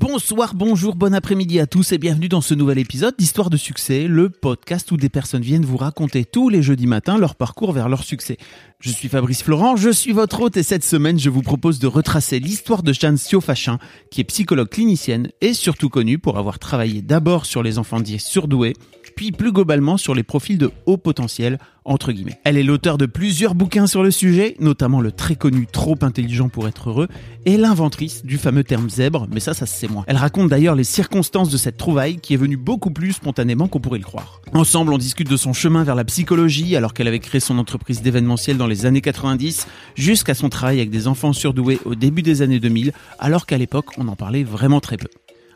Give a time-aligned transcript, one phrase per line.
[0.00, 4.06] Bonsoir, bonjour, bon après-midi à tous et bienvenue dans ce nouvel épisode d'Histoire de succès,
[4.08, 7.90] le podcast où des personnes viennent vous raconter tous les jeudis matins leur parcours vers
[7.90, 8.38] leur succès.
[8.80, 11.86] Je suis Fabrice Florent, je suis votre hôte et cette semaine je vous propose de
[11.86, 13.78] retracer l'histoire de Jeanne Siofachin,
[14.10, 18.20] qui est psychologue clinicienne et surtout connue pour avoir travaillé d'abord sur les enfants dits
[18.20, 18.72] surdoués,
[19.30, 22.40] plus globalement sur les profils de haut potentiel, entre guillemets.
[22.44, 26.48] Elle est l'auteur de plusieurs bouquins sur le sujet, notamment le très connu Trop intelligent
[26.48, 27.08] pour être heureux,
[27.44, 30.04] et l'inventrice du fameux terme zèbre, mais ça, ça c'est moi.
[30.06, 33.80] Elle raconte d'ailleurs les circonstances de cette trouvaille qui est venue beaucoup plus spontanément qu'on
[33.80, 34.40] pourrait le croire.
[34.52, 38.02] Ensemble, on discute de son chemin vers la psychologie, alors qu'elle avait créé son entreprise
[38.02, 42.42] d'événementiel dans les années 90, jusqu'à son travail avec des enfants surdoués au début des
[42.42, 45.08] années 2000, alors qu'à l'époque, on en parlait vraiment très peu.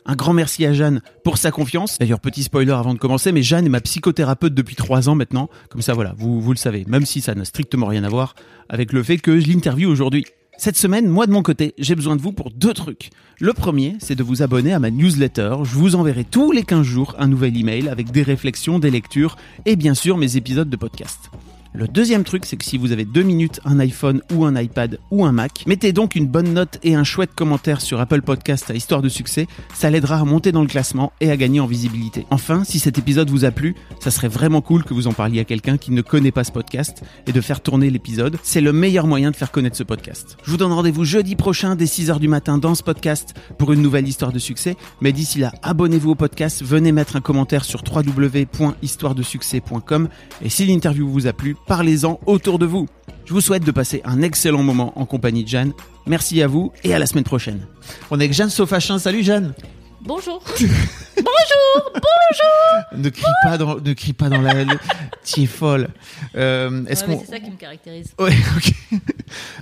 [0.07, 1.99] Un grand merci à Jeanne pour sa confiance.
[1.99, 5.49] D'ailleurs, petit spoiler avant de commencer, mais Jeanne est ma psychothérapeute depuis trois ans maintenant.
[5.71, 8.35] Comme ça, voilà, vous, vous le savez, même si ça n'a strictement rien à voir
[8.69, 10.27] avec le fait que je l'interviewe aujourd'hui.
[10.57, 13.11] Cette semaine, moi de mon côté, j'ai besoin de vous pour deux trucs.
[13.41, 15.57] Le premier, c'est de vous abonner à ma newsletter.
[15.65, 19.37] Je vous enverrai tous les 15 jours un nouvel email avec des réflexions, des lectures
[19.67, 21.31] et bien sûr mes épisodes de podcast.
[21.77, 25.01] Le deuxième truc, c'est que si vous avez deux minutes, un iPhone ou un iPad
[25.11, 28.71] ou un Mac, mettez donc une bonne note et un chouette commentaire sur Apple Podcast
[28.71, 29.49] à Histoire de Succès.
[29.75, 32.27] Ça l'aidera à monter dans le classement et à gagner en visibilité.
[32.31, 35.41] Enfin, si cet épisode vous a plu, ça serait vraiment cool que vous en parliez
[35.41, 38.39] à quelqu'un qui ne connaît pas ce podcast et de faire tourner l'épisode.
[38.45, 40.37] C'est le meilleur moyen de faire connaître ce podcast.
[40.45, 43.83] Je vous donne rendez-vous jeudi prochain dès 6h du matin dans ce podcast pour une
[43.83, 44.77] nouvelle histoire de succès.
[45.01, 50.09] Mais d'ici là, abonnez-vous au podcast, venez mettre un commentaire sur www.histoiredesuccès.com
[50.41, 52.89] et si l'interview vous a plu, parlez-en autour de vous.
[53.25, 55.73] Je vous souhaite de passer un excellent moment en compagnie de Jeanne.
[56.07, 57.67] Merci à vous et à la semaine prochaine.
[58.11, 58.99] On est avec Jeanne Sofachin.
[58.99, 59.55] Salut Jeanne.
[60.03, 60.43] Bonjour.
[60.61, 62.85] bonjour, bonjour.
[63.03, 64.53] Ne crie pas dans, ne crie pas dans la.
[65.25, 65.89] tu es folle.
[66.37, 67.21] Euh, est-ce Ouais, mais qu'on.
[67.25, 68.13] c'est ça qui me caractérise.
[68.19, 68.99] Ouais, ok.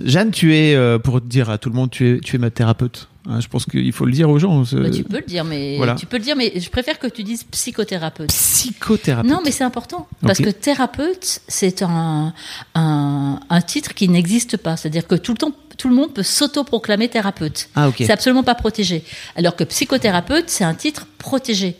[0.03, 2.49] Jeanne, tu es, euh, pour dire à tout le monde, tu es, tu es ma
[2.49, 3.07] thérapeute.
[3.25, 4.63] Hein, je pense qu'il faut le dire aux gens.
[4.73, 5.95] Bah, tu peux le dire, mais voilà.
[5.95, 8.29] tu peux le dire, mais je préfère que tu dises psychothérapeute.
[8.29, 9.31] Psychothérapeute.
[9.31, 12.33] Non, mais c'est important parce que thérapeute, c'est un,
[12.75, 14.75] un un titre qui n'existe pas.
[14.75, 17.69] C'est-à-dire que tout le temps, tout le monde peut s'auto-proclamer thérapeute.
[17.75, 17.95] Ah, ok.
[17.99, 19.03] C'est absolument pas protégé.
[19.37, 21.77] Alors que psychothérapeute, c'est un titre protégé.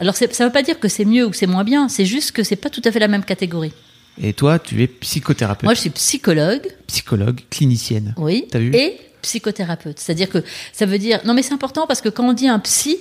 [0.00, 1.88] Alors ça ne veut pas dire que c'est mieux ou que c'est moins bien.
[1.88, 3.72] C'est juste que c'est pas tout à fait la même catégorie.
[4.20, 6.66] Et toi, tu es psychothérapeute, Moi, je suis psychologue.
[6.88, 8.14] psychologue, clinicienne.
[8.16, 8.46] Oui.
[8.50, 8.74] T'as vu?
[8.74, 9.98] Et psychothérapeute.
[9.98, 10.42] C'est-à-dire que
[10.72, 11.20] ça veut dire.
[11.24, 12.98] Non, mais c'est important parce que quand on dit un psy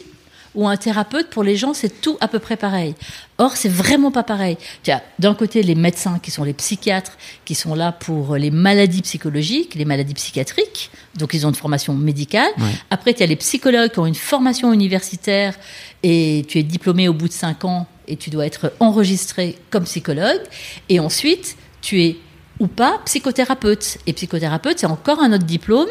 [0.55, 2.95] ou un thérapeute, pour les gens, c'est tout à peu près pareil.
[3.37, 4.57] Or, c'est vraiment pas pareil.
[4.81, 8.49] Tu as d'un côté les médecins qui sont les psychiatres, qui sont là pour les
[8.49, 12.49] maladies psychologiques, les maladies psychiatriques, donc ils ont une formation médicale.
[12.57, 12.71] Ouais.
[12.89, 15.53] Après, tu as les psychologues qui ont une formation universitaire
[16.01, 19.83] et tu es diplômé au bout de cinq ans et tu dois être enregistré comme
[19.83, 20.41] psychologue.
[20.89, 22.17] Et ensuite, tu es
[22.59, 23.99] ou pas psychothérapeute.
[24.07, 25.89] Et psychothérapeute, c'est encore un autre diplôme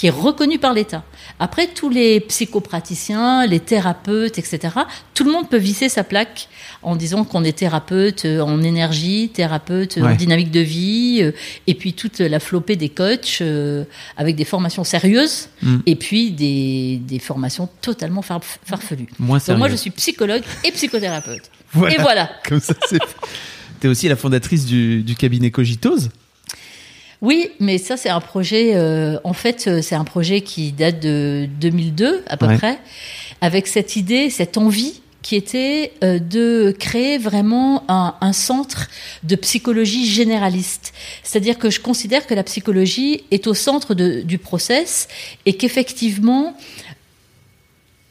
[0.00, 1.02] qui est reconnu par l'État.
[1.38, 4.74] Après, tous les psychopraticiens, les thérapeutes, etc.,
[5.12, 6.48] tout le monde peut visser sa plaque
[6.82, 10.12] en disant qu'on est thérapeute euh, en énergie, thérapeute euh, Ouais.
[10.12, 11.32] en dynamique de vie, euh,
[11.66, 13.84] et puis toute la flopée des coachs euh,
[14.16, 15.76] avec des formations sérieuses, Mm.
[15.84, 19.08] et puis des, des formations totalement farf- farfelues.
[19.18, 21.50] Moins Donc moi, je suis psychologue et psychothérapeute.
[21.74, 21.94] Voilà.
[21.94, 22.30] Et voilà.
[22.48, 22.98] Comme ça, c'est.
[23.80, 26.08] T'es aussi la fondatrice du, du cabinet Cogitose.
[27.22, 28.72] Oui, mais ça c'est un projet.
[28.74, 32.56] euh, en fait, euh, c'est un projet qui date de 2002 à peu Ouais.
[32.56, 32.78] près,
[33.40, 38.88] avec cette idée, cette envie qui était euh, de créer vraiment un, un centre
[39.22, 40.94] de psychologie généraliste.
[41.22, 45.08] C'est-à-dire que je considère que la psychologie est au centre de- du process
[45.44, 46.56] et qu'effectivement,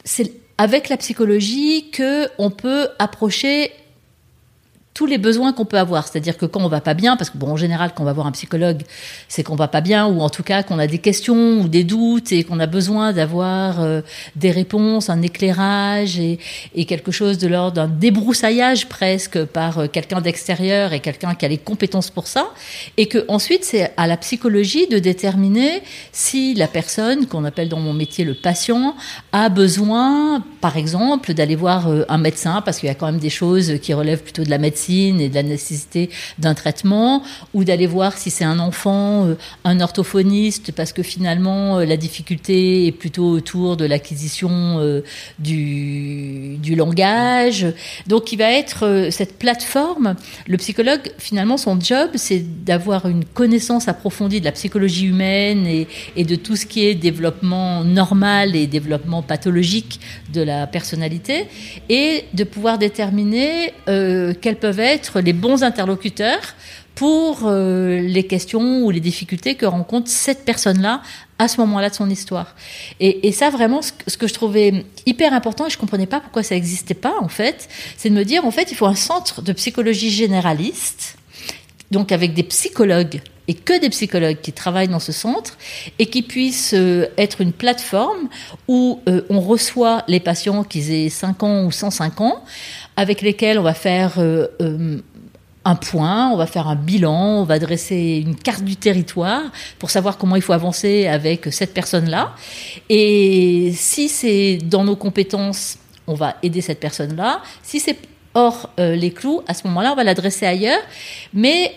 [0.04, 3.72] c'est avec la psychologie que on peut approcher
[5.00, 6.10] tous les besoins qu'on peut avoir.
[6.10, 8.12] C'est-à-dire que quand on va pas bien, parce que bon, en général, quand on va
[8.12, 8.82] voir un psychologue,
[9.30, 11.86] c'est qu'on va pas bien, ou en tout cas qu'on a des questions ou des
[11.86, 14.02] doutes et qu'on a besoin d'avoir euh,
[14.36, 16.38] des réponses, un éclairage et,
[16.86, 21.48] quelque chose de l'ordre d'un débroussaillage presque par euh, quelqu'un d'extérieur et quelqu'un qui a
[21.48, 22.50] les compétences pour ça.
[22.98, 25.82] Et que ensuite, c'est à la psychologie de déterminer
[26.12, 28.96] si la personne, qu'on appelle dans mon métier le patient,
[29.32, 33.22] a besoin, par exemple, d'aller voir euh, un médecin, parce qu'il y a quand même
[33.22, 37.64] des choses qui relèvent plutôt de la médecine et de la nécessité d'un traitement, ou
[37.64, 42.92] d'aller voir si c'est un enfant, euh, un orthophoniste, parce que finalement la difficulté est
[42.92, 45.02] plutôt autour de l'acquisition
[45.40, 47.66] du, du langage.
[48.08, 50.16] Donc il va être cette plateforme.
[50.48, 55.88] Le psychologue, finalement, son job, c'est d'avoir une connaissance approfondie de la psychologie humaine et,
[56.24, 60.00] de tout ce qui est développement normal et développement pathologique
[60.34, 61.48] de la personnalité,
[61.90, 66.54] et de pouvoir déterminer euh, quels peuvent être les bons interlocuteurs
[66.94, 71.02] pour euh, les questions ou les difficultés que rencontre cette personne-là
[71.40, 72.56] à ce moment-là de son histoire.
[73.00, 76.54] Et, ça, vraiment, ce, que je trouvais hyper important, et je comprenais pas pourquoi ça
[76.54, 77.68] n'existait pas, en fait,
[77.98, 81.18] c'est de me dire, en fait, il faut un centre de psychologie généraliste,
[81.90, 85.58] donc avec des psychologues et que des psychologues qui travaillent dans ce centre
[85.98, 88.30] et qui puissent euh, être une plateforme
[88.68, 92.44] où euh, on reçoit les patients qui aient 5 ans ou 105 ans,
[93.00, 94.48] avec lesquels on va faire euh,
[95.66, 99.44] un point, on va faire un bilan, on va dresser une carte du territoire
[99.78, 102.34] pour savoir comment il faut avancer avec cette personne-là.
[102.90, 107.42] Et si c'est dans nos compétences, on va aider cette personne-là.
[107.64, 107.98] Si c'est
[108.34, 110.82] hors les clous, à ce moment-là, on va l'adresser ailleurs.
[111.34, 111.74] Mais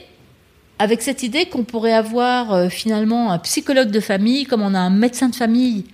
[0.82, 4.80] avec cette idée qu'on pourrait avoir euh, finalement un psychologue de famille comme on a
[4.80, 5.84] un médecin de famille.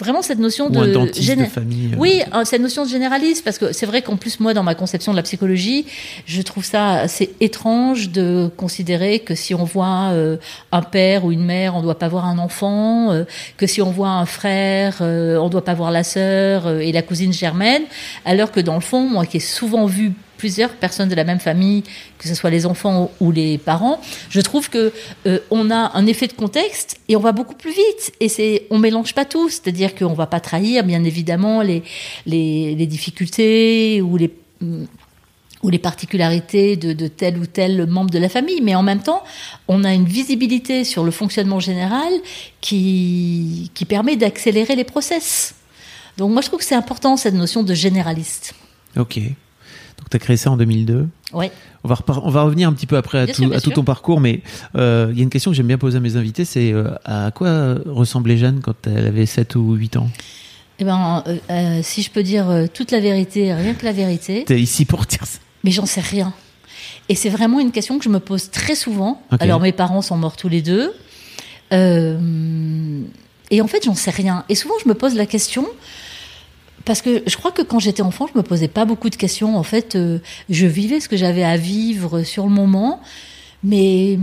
[0.00, 1.90] Vraiment cette notion de, de famille.
[1.92, 1.98] Euh.
[1.98, 5.12] Oui, cette notion de généraliste, parce que c'est vrai qu'en plus moi dans ma conception
[5.12, 5.86] de la psychologie,
[6.26, 10.36] je trouve ça assez étrange de considérer que si on voit euh,
[10.72, 13.24] un père ou une mère, on ne doit pas voir un enfant,
[13.56, 17.02] que si on voit un frère, on ne doit pas voir la sœur et la
[17.02, 17.82] cousine germaine,
[18.24, 21.38] alors que dans le fond, moi qui ai souvent vu plusieurs personnes de la même
[21.38, 21.82] famille,
[22.16, 24.00] que ce soit les enfants ou les parents,
[24.30, 24.90] je trouve que
[25.26, 28.12] euh, on a un effet de contexte et on va beaucoup plus vite.
[28.20, 31.82] Et c'est, on mélange pas tout, c'est-à-dire qu'on va pas trahir, bien évidemment, les,
[32.86, 38.82] difficultés ou les particularités de, de, tel ou tel membre de la famille, mais en
[38.82, 39.22] même temps,
[39.68, 42.12] on a une visibilité sur le fonctionnement général
[42.62, 45.54] qui, qui permet d'accélérer les process.
[46.16, 48.54] Donc moi, je trouve que c'est important, cette notion de généraliste.
[48.96, 49.20] Ok.
[50.10, 51.08] Tu as créé ça en 2002.
[51.34, 51.46] Oui.
[51.84, 54.20] On va, on va revenir un petit peu après à, tout, à tout, ton parcours,
[54.20, 54.40] mais
[54.76, 56.90] euh, il y a une question que j'aime bien poser à mes invités, c'est euh,
[57.04, 60.10] à quoi ressemblait Jeanne quand elle avait 7 ou 8 ans?
[60.80, 64.44] Eh ben, euh, si je peux dire toute la vérité, rien que la vérité.
[64.46, 65.38] Tu es ici pour dire ça.
[65.62, 66.34] Mais j'en sais rien.
[67.08, 69.22] Et c'est vraiment une question que je me pose très souvent.
[69.38, 70.92] Alors mes parents sont morts tous les deux.
[71.70, 71.76] et
[73.60, 74.44] en fait, j'en sais rien.
[74.48, 75.66] Et souvent, je me pose la question
[76.84, 79.56] parce que je crois que quand j'étais enfant, je me posais pas beaucoup de questions.
[79.56, 80.18] En fait, euh,
[80.48, 83.00] je vivais ce que j'avais à vivre sur le moment,
[83.62, 84.18] mais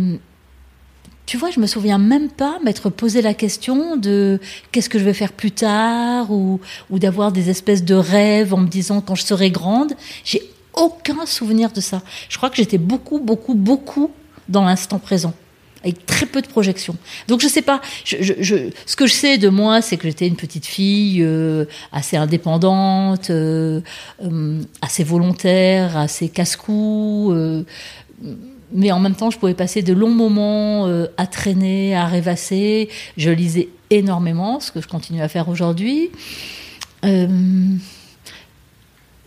[1.26, 4.40] tu vois, je me souviens même pas m'être posé la question de
[4.72, 6.60] qu'est-ce que je vais faire plus tard ou,
[6.90, 9.94] ou d'avoir des espèces de rêves en me disant quand je serai grande.
[10.24, 10.42] J'ai
[10.74, 12.02] aucun souvenir de ça.
[12.30, 14.12] Je crois que j'étais beaucoup, beaucoup, beaucoup
[14.48, 15.34] dans l'instant présent
[15.84, 16.96] avec très peu de projections.
[17.28, 17.82] Donc je sais pas.
[18.06, 23.30] Ce que je sais de moi, c'est que j'étais une petite fille euh, assez indépendante,
[23.30, 23.82] euh,
[24.24, 27.34] euh, assez volontaire, assez casse-cou.
[28.74, 30.88] mais en même temps, je pouvais passer de longs moments
[31.18, 32.90] à traîner, à rêvasser.
[33.18, 36.10] Je lisais énormément, ce que je continue à faire aujourd'hui.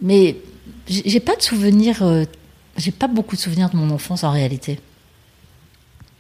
[0.02, 0.36] mais
[0.88, 2.26] j'ai pas de souvenirs.
[2.76, 4.80] j'ai pas beaucoup de souvenirs de mon enfance en réalité.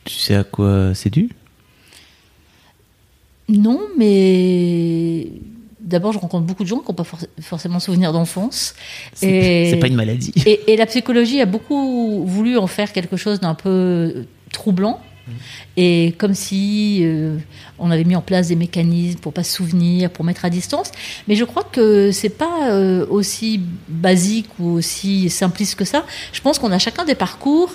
[0.04, 1.30] Tu sais à quoi c'est dû?
[3.48, 5.26] Non, mais
[5.80, 7.06] d'abord, je rencontre beaucoup de gens qui n'ont pas
[7.40, 8.74] forcément souvenir d'enfance.
[9.14, 10.32] C'est pas une maladie.
[10.46, 15.00] Et, la psychologie a beaucoup voulu en faire quelque chose d'un peu troublant.
[15.26, 15.32] Mmh.
[15.76, 17.36] Et comme si euh,
[17.78, 20.92] on avait mis en place des mécanismes pour pas se souvenir, pour mettre à distance.
[21.28, 26.06] Mais je crois que c'est pas euh, aussi basique ou aussi simpliste que ça.
[26.32, 27.74] Je pense qu'on a chacun des parcours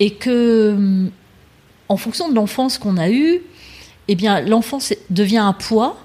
[0.00, 1.10] et que
[1.88, 3.40] en fonction de l'enfance qu'on a eue,
[4.08, 5.96] eh bien, l'enfance devient un poids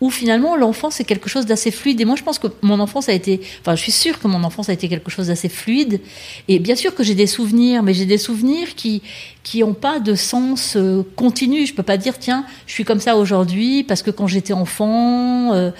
[0.00, 2.00] ou finalement l'enfance est quelque chose d'assez fluide.
[2.00, 4.42] Et moi, je pense que mon enfance a été, enfin, je suis sûre que mon
[4.44, 6.00] enfance a été quelque chose d'assez fluide.
[6.48, 9.02] Et bien sûr que j'ai des souvenirs, mais j'ai des souvenirs qui
[9.42, 11.66] qui n'ont pas de sens euh, continu.
[11.66, 15.54] Je peux pas dire tiens, je suis comme ça aujourd'hui parce que quand j'étais enfant,
[15.54, 15.70] euh,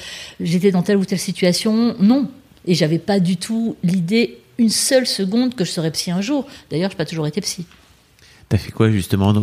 [0.40, 1.96] j'étais dans telle ou telle situation.
[1.98, 2.28] Non,
[2.66, 6.46] et j'avais pas du tout l'idée une seule seconde que je serais psy un jour.
[6.70, 7.66] D'ailleurs, je n'ai pas toujours été psy.
[8.48, 9.34] T'as fait quoi justement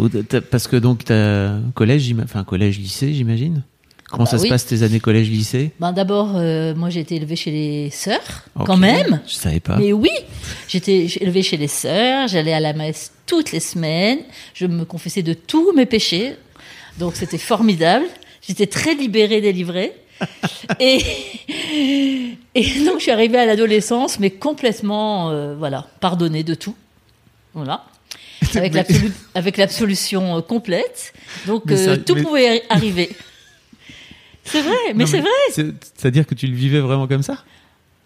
[0.49, 3.63] Parce que donc t'as collège, enfin collège, lycée, j'imagine?
[4.09, 7.37] Comment bah ça se passe tes années collège-lycée ben D'abord, euh, moi j'ai été élevée
[7.37, 9.21] chez les sœurs, quand même.
[9.25, 9.77] Je savais pas.
[9.77, 10.11] Mais oui,
[10.67, 14.19] j'étais élevée chez les sœurs, j'allais à la messe toutes les semaines,
[14.53, 16.35] je me confessais de tous mes péchés,
[16.99, 18.05] donc c'était formidable.
[18.45, 19.93] J'étais très libérée, délivrée.
[20.79, 20.99] et,
[22.53, 26.75] Et donc, je suis arrivée à l'adolescence, mais complètement, euh, voilà, pardonnée de tout.
[27.53, 27.85] Voilà.
[28.55, 31.13] Avec, l'absolu- avec l'absolution euh, complète.
[31.45, 33.09] Donc, Mais euh, ça- tout mais- pouvait arriver.
[34.43, 35.29] C'est vrai, mais Non, c'est vrai.
[35.51, 37.37] c'est- C'est-à-dire que tu le vivais vraiment comme ça?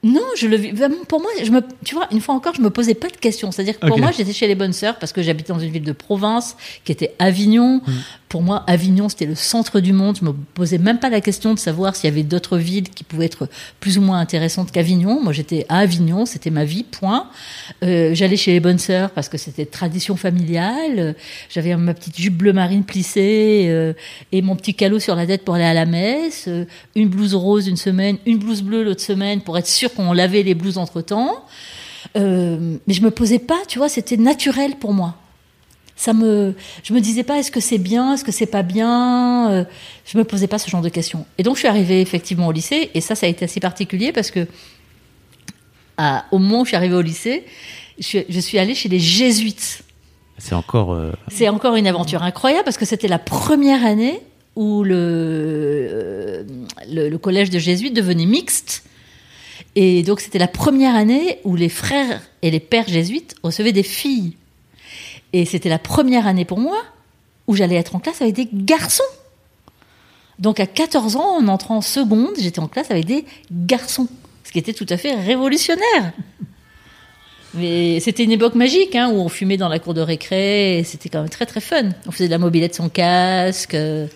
[0.04, 0.72] Non, je le vis.
[0.72, 3.16] Vraiment, pour moi, je me, tu vois, une fois encore, je me posais pas de
[3.18, 3.52] questions.
[3.52, 5.84] C'est-à-dire que pour moi, j'étais chez les bonnes sœurs parce que j'habitais dans une ville
[5.84, 7.82] de province qui était Avignon.
[7.88, 7.92] Mm.
[8.36, 10.18] Pour moi, Avignon, c'était le centre du monde.
[10.20, 13.06] Je me posais même pas la question de savoir s'il y avait d'autres villes qui
[13.06, 13.48] pouvaient être
[13.80, 15.24] plus ou moins intéressantes qu'Avignon.
[15.24, 17.30] Moi, j'étais à Avignon, c'était ma vie, point.
[17.82, 21.16] Euh, J'allais chez les bonnes sœurs parce que c'était tradition familiale.
[21.48, 23.94] J'avais ma petite jupe bleu marine plissée euh,
[24.34, 26.50] et mon petit calot sur la tête pour aller à la messe.
[26.50, 30.12] Euh, une blouse rose une semaine, une blouse bleue l'autre semaine pour être sûr qu'on
[30.12, 31.46] lavait les blouses entre temps.
[32.18, 35.16] Euh, mais je me posais pas, tu vois, c'était naturel pour moi.
[35.98, 39.50] Ça me, je me disais pas est-ce que c'est bien, est-ce que c'est pas bien.
[39.52, 39.64] euh,
[40.06, 41.26] je me posais pas ce genre de questions.
[41.38, 44.12] Et donc je suis arrivée effectivement au lycée et ça, ça a été assez particulier
[44.12, 44.46] parce que
[45.98, 47.46] à- au moment où je suis arrivée au lycée,
[48.00, 49.84] je suis, je suis allée chez les jésuites.
[50.38, 50.92] C'est encore.
[50.94, 54.20] euh, C'est encore une aventure incroyable parce que c'était la première année
[54.58, 56.44] où le, euh,
[56.90, 58.84] le, le collège de jésuites devenait mixte.
[59.76, 63.84] Et donc c'était la première année où les frères et les pères jésuites recevaient des
[63.84, 64.34] filles.
[65.38, 66.82] Et c'était la première année pour moi
[67.48, 69.04] où j'allais être en classe avec des garçons.
[70.40, 74.08] Donc à 14 ans, en entrant en seconde, j'étais en classe avec des garçons.
[74.46, 76.14] Ce qui était tout à fait révolutionnaire.
[77.54, 81.10] Mais c'était une époque magique, hein, où on fumait dans la cour de récré, c'était
[81.10, 81.90] quand même très très fun.
[82.08, 83.74] On faisait de la mobilette sans casque.
[83.76, 84.08] euh,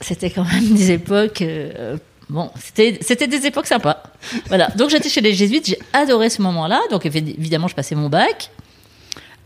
[0.00, 1.42] C'était quand même des époques.
[1.42, 1.96] euh,
[2.30, 4.02] bon, c'était des époques sympas.
[4.48, 4.68] Voilà.
[4.76, 6.80] Donc j'étais chez les jésuites, j'ai adoré ce moment-là.
[6.90, 8.50] Donc évi- évidemment, je passais mon bac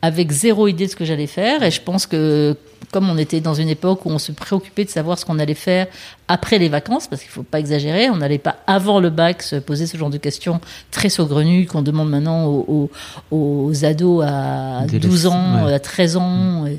[0.03, 1.62] avec zéro idée de ce que j'allais faire.
[1.62, 2.57] Et je pense que
[2.93, 5.55] comme on était dans une époque où on se préoccupait de savoir ce qu'on allait
[5.55, 5.87] faire
[6.29, 9.57] après les vacances, parce qu'il faut pas exagérer, on n'allait pas avant le bac se
[9.57, 10.61] poser ce genre de questions
[10.93, 12.91] très saugrenues qu'on demande maintenant aux,
[13.31, 15.73] aux- aux ados à Dès les- 12 ans, ouais.
[15.75, 16.67] à 13 ans.
[16.67, 16.79] Et,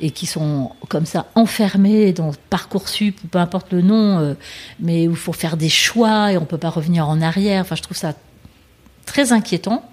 [0.00, 4.34] et qui sont comme ça enfermés dans Parcoursup ou peu importe le nom, euh,
[4.80, 7.60] mais où il faut faire des choix et on peut pas revenir en arrière.
[7.62, 8.14] Enfin, je trouve ça
[9.06, 9.84] très inquiétant.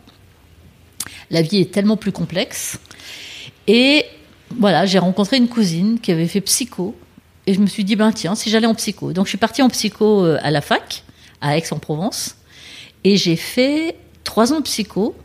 [1.29, 2.79] La vie est tellement plus complexe.
[3.67, 4.05] Et
[4.57, 6.95] voilà, j'ai rencontré une cousine qui avait fait psycho.
[7.47, 9.13] Et je me suis dit, ben tiens, si j'allais en psycho.
[9.13, 11.03] Donc je suis partie en psycho euh, à la fac,
[11.41, 12.35] à Aix-en-Provence.
[13.03, 15.15] Et j'ai fait trois ans de psycho.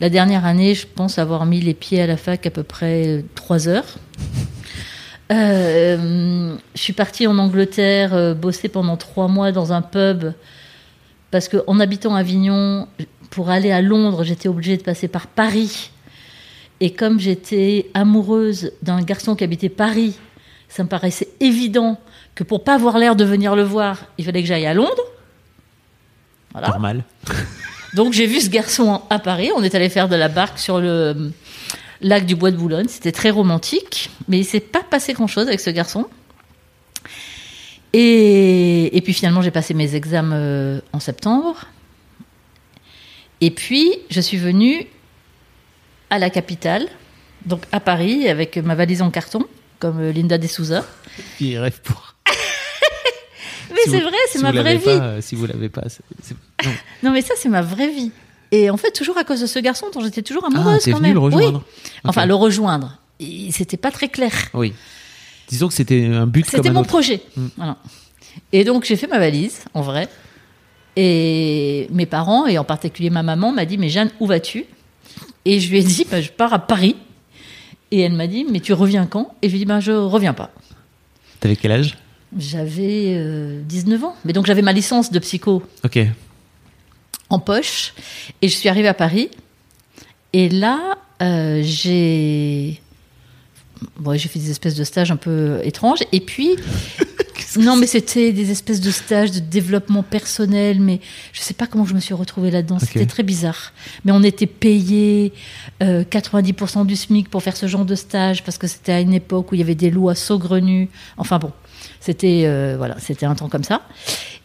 [0.00, 3.06] La dernière année, je pense avoir mis les pieds à la fac à peu près
[3.06, 3.98] euh, trois heures.
[5.30, 10.32] Euh, je suis partie en Angleterre bosser pendant trois mois dans un pub
[11.30, 12.88] parce qu'en habitant Avignon,
[13.30, 15.90] pour aller à Londres, j'étais obligée de passer par Paris.
[16.80, 20.18] Et comme j'étais amoureuse d'un garçon qui habitait Paris,
[20.68, 22.00] ça me paraissait évident
[22.34, 25.04] que pour pas avoir l'air de venir le voir, il fallait que j'aille à Londres.
[26.52, 26.68] Voilà.
[26.68, 27.04] Normal.
[27.94, 29.50] Donc j'ai vu ce garçon à Paris.
[29.56, 31.30] On est allé faire de la barque sur le euh,
[32.00, 32.86] lac du Bois de Boulogne.
[32.88, 36.06] C'était très romantique, mais il s'est pas passé grand-chose avec ce garçon.
[37.92, 41.66] Et, et puis finalement, j'ai passé mes examens euh, en septembre.
[43.40, 44.86] Et puis, je suis venue
[46.10, 46.86] à la capitale,
[47.46, 49.46] donc à Paris, avec ma valise en carton,
[49.78, 50.84] comme euh, Linda De Souza.
[51.40, 52.14] Il rêve pour.
[53.70, 54.84] Mais Si c'est vrai, c'est si ma vraie vie.
[54.84, 55.82] pas, euh, si vous l'avez pas,
[56.64, 56.70] non.
[57.02, 58.10] Non, mais ça, c'est ma vraie vie.
[58.52, 60.90] Et en fait, toujours à cause de ce garçon dont j'étais toujours Ah, amoureuse t'es
[60.90, 61.14] quand même.
[61.14, 61.62] le rejoindre.
[61.84, 61.90] Oui.
[62.04, 62.98] Enfin, le rejoindre.
[63.52, 64.32] C'était pas très clair.
[64.54, 64.74] Oui.
[65.48, 66.88] Disons que c'était un but C'était mon autre.
[66.88, 67.22] projet.
[67.36, 67.46] Mm.
[67.56, 67.76] Voilà.
[68.52, 70.08] Et donc, j'ai fait ma valise, en vrai.
[70.96, 74.64] Et mes parents, et en particulier ma maman, m'a dit Mais Jeanne, où vas-tu?
[75.44, 76.96] Et je lui ai dit bah, Je pars à Paris.
[77.90, 79.34] Et elle m'a dit Mais tu reviens quand?
[79.42, 80.50] Et je lui ai dit bah, Je reviens pas.
[81.40, 81.96] T'avais quel âge?
[82.38, 84.14] J'avais euh, 19 ans.
[84.24, 85.98] Mais donc, j'avais ma licence de psycho Ok.
[87.28, 87.94] en poche.
[88.42, 89.30] Et je suis arrivée à Paris.
[90.32, 92.80] Et là, euh, j'ai.
[93.98, 96.00] Bon, j'ai fait des espèces de stages un peu étranges.
[96.12, 96.50] Et puis.
[97.58, 101.00] Non, mais c'était des espèces de stages de développement personnel, mais
[101.32, 102.78] je sais pas comment je me suis retrouvée là-dedans.
[102.78, 103.72] C'était très bizarre.
[104.04, 105.32] Mais on était payé
[105.82, 109.14] euh, 90% du SMIC pour faire ce genre de stage parce que c'était à une
[109.14, 110.88] époque où il y avait des lois saugrenues.
[111.16, 111.52] Enfin bon,
[112.00, 113.82] c'était euh, voilà, c'était un temps comme ça.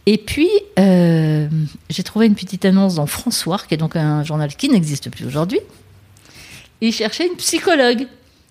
[0.07, 1.47] Et puis euh,
[1.89, 5.25] j'ai trouvé une petite annonce dans François, qui est donc un journal qui n'existe plus
[5.25, 5.59] aujourd'hui.
[6.81, 8.07] Il cherchait une psychologue.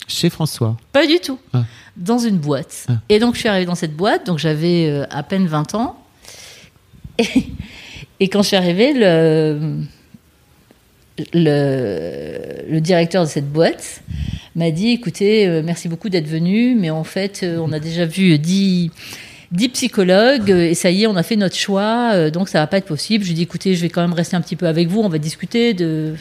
[0.07, 0.77] Chez François.
[0.93, 1.39] Pas du tout.
[1.53, 1.65] Ah.
[1.97, 2.87] Dans une boîte.
[2.89, 2.95] Ah.
[3.09, 5.99] Et donc, je suis arrivée dans cette boîte, donc j'avais euh, à peine 20 ans.
[7.19, 7.29] Et,
[8.19, 9.85] et quand je suis arrivée, le,
[11.33, 14.03] le, le directeur de cette boîte
[14.57, 18.05] m'a dit écoutez, euh, merci beaucoup d'être venu, mais en fait, euh, on a déjà
[18.05, 18.91] vu 10,
[19.53, 22.67] dix psychologues euh, et ça y est, on a fait notre choix, donc ça va
[22.67, 23.25] pas être possible.
[23.25, 25.09] Je lui dis écoutez, je vais quand même rester un petit peu avec vous, on
[25.09, 26.15] va discuter de,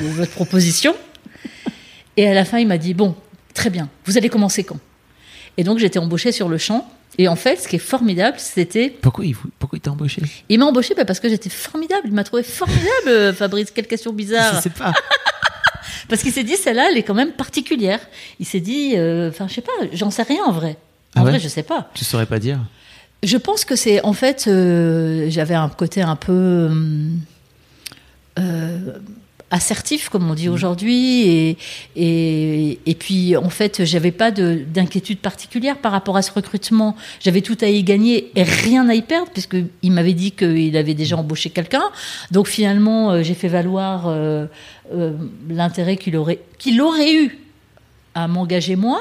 [0.00, 0.94] de votre proposition.
[2.18, 3.14] Et à la fin, il m'a dit bon,
[3.54, 4.78] très bien, vous allez commencer quand?
[5.56, 6.86] Et donc j'étais embauchée sur le champ.
[7.16, 8.90] Et en fait, ce qui est formidable, c'était.
[8.90, 12.02] Pourquoi il, vous- pourquoi il t'a embauché Il m'a embauché bah, parce que j'étais formidable.
[12.04, 13.70] Il m'a trouvé formidable, euh, Fabrice.
[13.70, 14.62] Quelle question Je bizarre.
[14.62, 14.92] sais pas.
[16.08, 18.00] Parce qu'il s'est dit, celle-là, elle est quand même particulière.
[18.40, 20.76] Il s'est dit, euh, enfin, je sais pas, j'en sais rien en vrai.
[21.16, 21.30] En Ah ouais?
[21.32, 21.90] vrai, je sais pas.
[21.92, 22.60] Tu saurais pas dire?
[23.22, 27.20] Je pense que c'est, en fait, euh, j'avais un côté un peu hum,
[28.38, 28.78] euh,
[29.50, 31.56] assertif, comme on dit aujourd'hui, et,
[31.96, 36.96] et, et puis, en fait, j'avais pas de- d'inquiétude particulière par rapport à ce recrutement.
[37.20, 40.94] J'avais tout à y gagner et rien à y perdre, puisqu'il m'avait dit qu'il avait
[40.94, 41.84] déjà embauché quelqu'un.
[42.30, 44.46] Donc, finalement, euh, j'ai fait valoir euh,
[44.94, 45.12] euh,
[45.48, 47.38] l'intérêt qu'il aurait, qu'il aurait eu
[48.14, 49.00] à m'engager moi.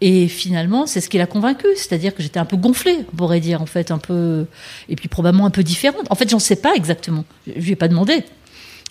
[0.00, 3.38] Et finalement, c'est ce qui l'a convaincu, c'est-à-dire que j'étais un peu gonflée, on pourrait
[3.38, 4.46] dire, en fait, un peu,
[4.88, 6.06] et puis probablement un peu différente.
[6.10, 7.24] En fait, j'en sais pas exactement.
[7.46, 8.24] Je lui ai pas demandé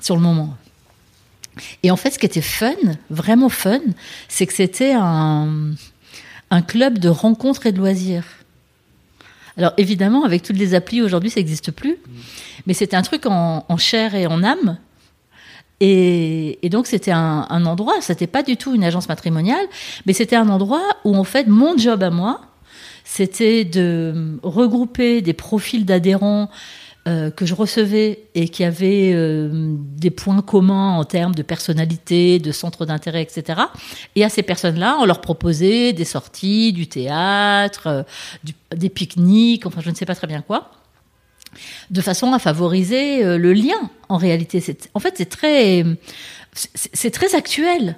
[0.01, 0.55] sur le moment.
[1.83, 2.73] Et en fait, ce qui était fun,
[3.09, 3.79] vraiment fun,
[4.27, 5.71] c'est que c'était un,
[6.49, 8.25] un club de rencontres et de loisirs.
[9.57, 11.97] Alors évidemment, avec toutes les applis aujourd'hui, ça n'existe plus,
[12.65, 14.77] mais c'était un truc en, chair et en âme.
[15.81, 19.65] Et, et donc c'était un, un endroit, c'était pas du tout une agence matrimoniale,
[20.05, 22.41] mais c'était un endroit où en fait mon job à moi,
[23.03, 26.49] c'était de regrouper des profils d'adhérents
[27.07, 32.37] euh, que je recevais et qui avaient euh, des points communs en termes de personnalité,
[32.37, 33.59] de centre d'intérêt, etc.
[34.15, 38.03] Et à ces personnes-là, on leur proposait des sorties, du théâtre, euh,
[38.75, 40.69] des pique-niques, enfin je ne sais pas très bien quoi
[41.89, 43.89] de façon à favoriser le lien.
[44.07, 45.83] En réalité, en fait c'est très
[46.53, 47.97] c'est c'est très actuel.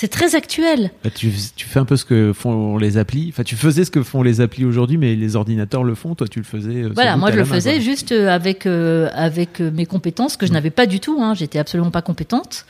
[0.00, 0.92] C'est très actuel.
[1.02, 3.30] Bah, tu, tu fais un peu ce que font les applis.
[3.32, 6.14] Enfin, tu faisais ce que font les applis aujourd'hui, mais les ordinateurs le font.
[6.14, 6.84] Toi, tu le faisais.
[6.84, 10.36] euh, Voilà, moi je le main, faisais juste euh, avec euh, avec euh, mes compétences
[10.36, 11.18] que je n'avais pas du tout.
[11.20, 11.34] Hein.
[11.34, 12.64] J'étais absolument pas compétente,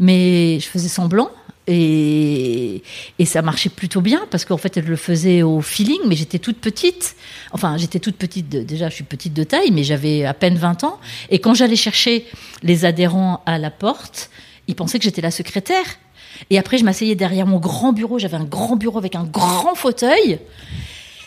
[0.00, 1.30] mais je faisais semblant.
[1.68, 2.82] Et,
[3.20, 6.40] et ça marchait plutôt bien parce qu'en fait, je le faisais au feeling, mais j'étais
[6.40, 7.14] toute petite.
[7.52, 10.56] Enfin, j'étais toute petite, de- déjà, je suis petite de taille, mais j'avais à peine
[10.56, 10.98] 20 ans.
[11.30, 12.26] Et quand j'allais chercher
[12.64, 14.30] les adhérents à la porte,
[14.66, 15.84] ils pensaient que j'étais la secrétaire.
[16.50, 18.18] Et après, je m'asseyais derrière mon grand bureau.
[18.18, 20.38] J'avais un grand bureau avec un grand fauteuil.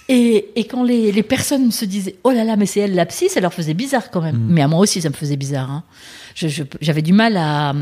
[0.08, 3.08] Et, et quand les, les personnes se disaient oh là là mais c'est elle la
[3.08, 5.72] psy ça leur faisait bizarre quand même mais à moi aussi ça me faisait bizarre
[5.72, 5.84] hein.
[6.80, 7.74] J'avais du mal à,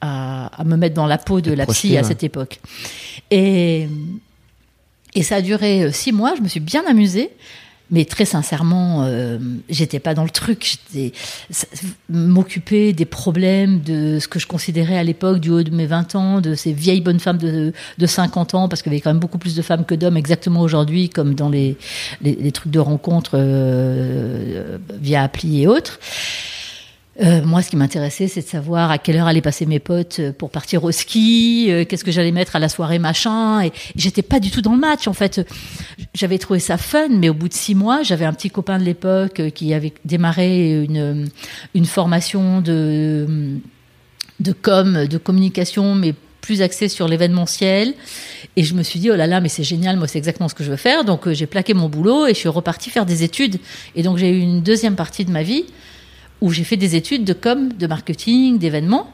[0.00, 2.06] à, à me mettre dans la peau de la psy à ouais.
[2.06, 2.60] cette époque
[3.32, 3.88] et
[5.16, 7.30] et ça a duré euh, six mois je me suis bien amusée
[7.94, 9.38] mais très sincèrement, euh,
[9.70, 10.78] j'étais pas dans le truc.
[10.92, 11.12] J'étais
[12.08, 16.16] m'occuper des problèmes de ce que je considérais à l'époque du haut de mes 20
[16.16, 19.10] ans, de ces vieilles bonnes femmes de, de 50 ans, parce qu'il y avait quand
[19.10, 21.76] même beaucoup plus de femmes que d'hommes exactement aujourd'hui, comme dans les,
[22.20, 26.00] les, les trucs de rencontres euh, via appli et autres.
[27.22, 30.18] Euh, moi, ce qui m'intéressait, c'est de savoir à quelle heure allaient passer mes potes
[30.18, 33.62] euh, pour partir au ski, euh, qu'est-ce que j'allais mettre à la soirée, machin.
[33.62, 35.40] Et j'étais pas du tout dans le match, en fait.
[36.14, 38.84] J'avais trouvé ça fun, mais au bout de six mois, j'avais un petit copain de
[38.84, 41.28] l'époque qui avait démarré une,
[41.74, 43.58] une formation de,
[44.40, 47.94] de com, de communication, mais plus axée sur l'événementiel.
[48.56, 50.54] Et je me suis dit, oh là là, mais c'est génial, moi, c'est exactement ce
[50.54, 51.04] que je veux faire.
[51.04, 53.60] Donc, j'ai plaqué mon boulot et je suis repartie faire des études.
[53.94, 55.64] Et donc, j'ai eu une deuxième partie de ma vie
[56.44, 59.10] où j'ai fait des études de com, de marketing, d'événements,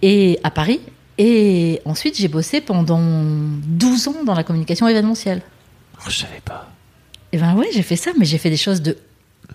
[0.00, 0.80] et à Paris.
[1.18, 5.42] Et ensuite, j'ai bossé pendant 12 ans dans la communication événementielle.
[5.98, 6.70] Oh, je savais pas.
[7.32, 8.96] Et ben oui, j'ai fait ça, mais j'ai fait des choses de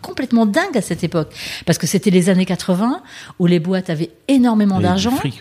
[0.03, 1.33] complètement dingues à cette époque.
[1.65, 3.01] Parce que c'était les années 80
[3.39, 5.31] où les boîtes avaient énormément d'argent ouais.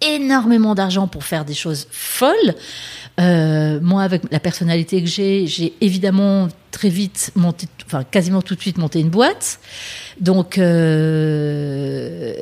[0.00, 2.54] Énormément d'argent pour faire des choses folles.
[3.20, 8.54] Euh, moi, avec la personnalité que j'ai, j'ai évidemment très vite monté, enfin quasiment tout
[8.54, 9.58] de suite monté une boîte.
[10.20, 12.34] Donc, euh,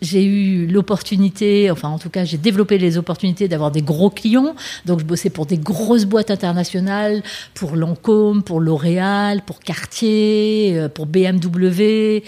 [0.00, 4.54] j'ai eu l'opportunité, enfin en tout cas j'ai développé les opportunités d'avoir des gros clients.
[4.86, 7.22] Donc je bossais pour des grosses boîtes internationales,
[7.54, 12.22] pour Lancôme, pour L'Oréal, pour Cartier, euh, pour BMW.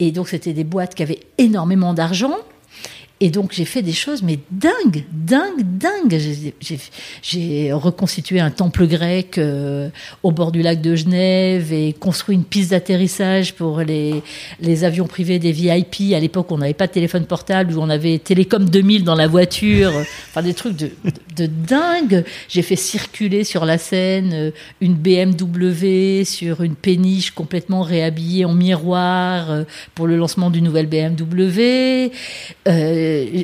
[0.00, 2.36] Et donc c'était des boîtes qui avaient énormément d'argent.
[3.24, 6.20] Et donc j'ai fait des choses mais dingues, dingues, dingues.
[7.22, 9.88] J'ai- reconstitué un temple grec euh,
[10.22, 14.22] au bord du lac de Genève et construit une piste d'atterrissage pour les,
[14.60, 16.12] les avions privés des VIP.
[16.14, 19.26] À l'époque, on n'avait pas de téléphone portable, où on avait Télécom 2000 dans la
[19.26, 19.92] voiture.
[20.30, 22.24] Enfin, des trucs de, de, de dingue.
[22.48, 28.52] J'ai fait circuler sur la scène euh, une BMW sur une péniche complètement réhabillée en
[28.52, 32.10] miroir euh, pour le lancement d'une nouvelle BMW.
[32.66, 33.42] Euh, euh,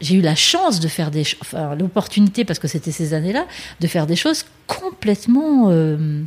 [0.00, 3.46] j'ai eu la chance de faire des, enfin, l'opportunité parce que c'était ces années-là,
[3.80, 6.22] de faire des choses complètement euh,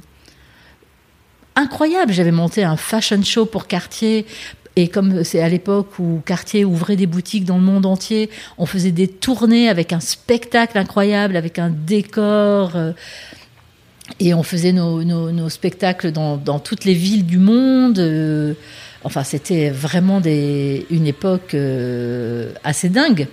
[1.55, 2.13] incroyables.
[2.13, 4.25] J'avais monté un fashion show pour Cartier.
[4.77, 8.65] Et comme c'est à l'époque où Cartier ouvrait des boutiques dans le monde entier, on
[8.65, 12.75] faisait des tournées avec un spectacle incroyable, avec un décor.
[12.75, 12.93] euh,
[14.19, 17.97] et on faisait nos, spectacles dans toutes les villes du monde.
[19.03, 23.27] Enfin, c'était vraiment une époque euh, assez dingue.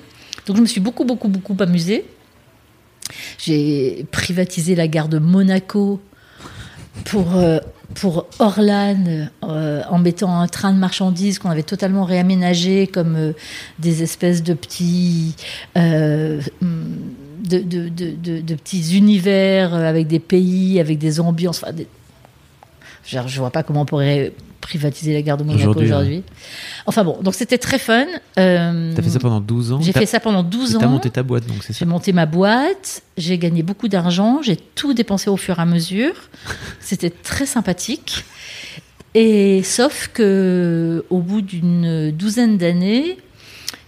[0.47, 2.05] Donc, je me suis beaucoup, beaucoup, beaucoup amusée.
[3.39, 6.01] J'ai privatisé la gare de Monaco
[7.05, 7.59] pour, euh,
[7.95, 13.33] pour Orlan euh, en mettant un train de marchandises qu'on avait totalement réaménagé comme euh,
[13.79, 15.35] des espèces de petits
[15.75, 16.39] de,
[17.63, 17.89] de-
[18.41, 21.65] de- petits univers avec des pays, avec des ambiances.
[23.09, 26.23] Genre, je vois pas comment on pourrait privatiser la gare de Monaco Aujourd'hui.
[26.85, 28.05] Enfin bon, donc c'était très fun.
[28.39, 29.81] Euh, T'as fait ça pendant 12 ans?
[29.81, 30.91] J'ai T'as- fait ça pendant 12 T'as ans.
[30.91, 34.57] monté ta boîte, donc c'est ça J'ai monté ma boîte, j'ai gagné beaucoup d'argent, j'ai
[34.57, 36.13] tout dépensé au fur et à mesure.
[36.81, 38.25] C'était très sympathique.
[39.15, 43.17] Et sauf que au bout d'une douzaine d'années,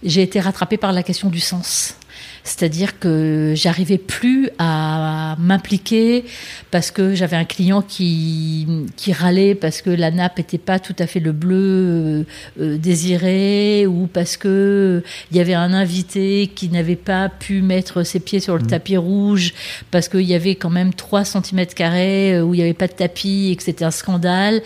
[0.03, 1.95] j'ai été rattrapée par la question du sens.
[2.43, 6.25] C'est-à-dire que j'arrivais plus à m'impliquer
[6.71, 10.95] parce que j'avais un client qui, qui râlait parce que la nappe n'était pas tout
[10.99, 12.23] à fait le bleu euh,
[12.59, 18.03] euh, désiré ou parce que il y avait un invité qui n'avait pas pu mettre
[18.03, 19.53] ses pieds sur le tapis rouge
[19.91, 22.87] parce qu'il y avait quand même 3 cm carrés euh, où il n'y avait pas
[22.87, 24.61] de tapis et que c'était un scandale.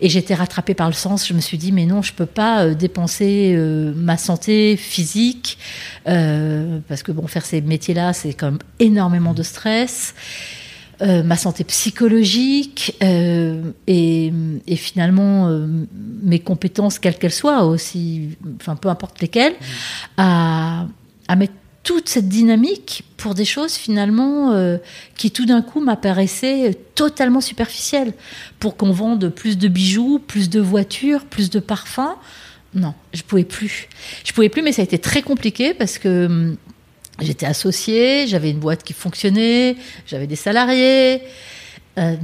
[0.00, 1.26] Et j'étais rattrapée par le sens.
[1.26, 5.58] Je me suis dit, mais non, je peux pas dépenser euh, ma santé physique
[6.08, 10.14] euh, parce que bon, faire ces métiers-là, c'est quand même énormément de stress.
[11.00, 14.32] Euh, ma santé psychologique euh, et,
[14.74, 15.68] finalement euh,
[16.24, 19.54] mes compétences, quelles qu'elles soient aussi, enfin peu importe lesquelles,
[20.16, 20.86] à,
[21.36, 21.52] mettre
[21.84, 24.52] toute cette dynamique pour des choses finalement
[25.16, 28.12] qui tout d'un coup m'apparaissaient totalement superficielles.
[28.58, 32.16] Pour qu'on vende plus de bijoux, plus de voitures, plus de parfums.
[32.74, 33.88] Non, je pouvais plus.
[34.24, 36.56] Je pouvais plus, mais ça a été très compliqué parce que hum,
[37.20, 39.76] j'étais associée, j'avais une boîte qui fonctionnait,
[40.06, 41.22] j'avais des salariés.
[41.98, 42.14] euh,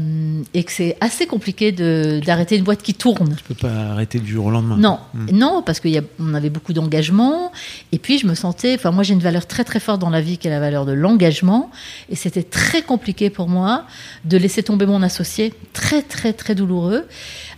[0.54, 3.34] et que c'est assez compliqué de- d'arrêter une boîte qui tourne.
[3.36, 4.76] Tu peux pas arrêter du jour au lendemain.
[4.76, 5.26] Non, Hmm.
[5.32, 7.50] non, parce qu'on avait beaucoup d'engagement.
[7.90, 8.76] Et puis, je me sentais.
[8.76, 10.86] Enfin, moi, j'ai une valeur très, très forte dans la vie qui est la valeur
[10.86, 11.72] de l'engagement.
[12.08, 13.84] Et c'était très compliqué pour moi
[14.24, 15.52] de laisser tomber mon associé.
[15.72, 17.08] Très, très, très douloureux.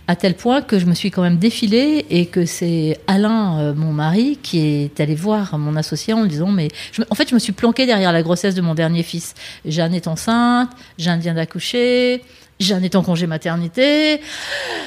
[0.09, 3.73] À tel point que je me suis quand même défilée et que c'est Alain, euh,
[3.73, 6.69] mon mari, qui est allé voir mon associé en disant Mais.
[6.93, 9.33] je en fait, je me suis planquée derrière la grossesse de mon dernier fils.
[9.65, 12.21] Jeanne est enceinte, Jeanne vient d'accoucher.
[12.59, 14.21] Jeanne est en congé maternité.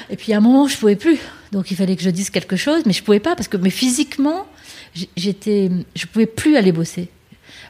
[0.09, 1.19] Et puis à un moment, je pouvais plus.
[1.53, 3.71] Donc il fallait que je dise quelque chose, mais je pouvais pas parce que mais
[3.71, 4.47] physiquement,
[5.17, 7.09] j'étais, je pouvais plus aller bosser.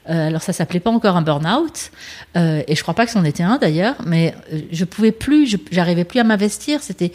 [0.09, 1.91] Euh, alors ça s'appelait pas encore un burn-out,
[2.37, 5.59] euh, et je crois pas que c'en était un d'ailleurs, mais euh, je pouvais plus,
[5.71, 6.83] j'arrivais plus à m'investir.
[6.83, 7.13] C'était,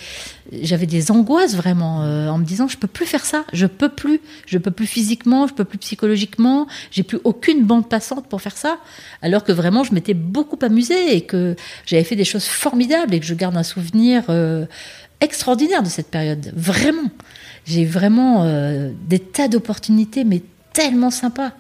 [0.52, 4.22] j'avais des angoisses vraiment en me disant je peux plus faire ça, je peux plus,
[4.46, 8.56] je peux plus physiquement, je peux plus psychologiquement, j'ai plus aucune bande passante pour faire
[8.56, 8.78] ça.
[9.24, 11.56] Alors que vraiment je m'étais beaucoup amusée et que
[11.88, 14.24] j'avais fait des choses formidables et que je garde un souvenir
[15.20, 16.52] extraordinaire de cette période.
[16.56, 17.10] Vraiment,
[17.66, 18.46] j'ai vraiment
[19.08, 20.44] des tas d'opportunités, mais
[20.74, 21.54] tellement sympas.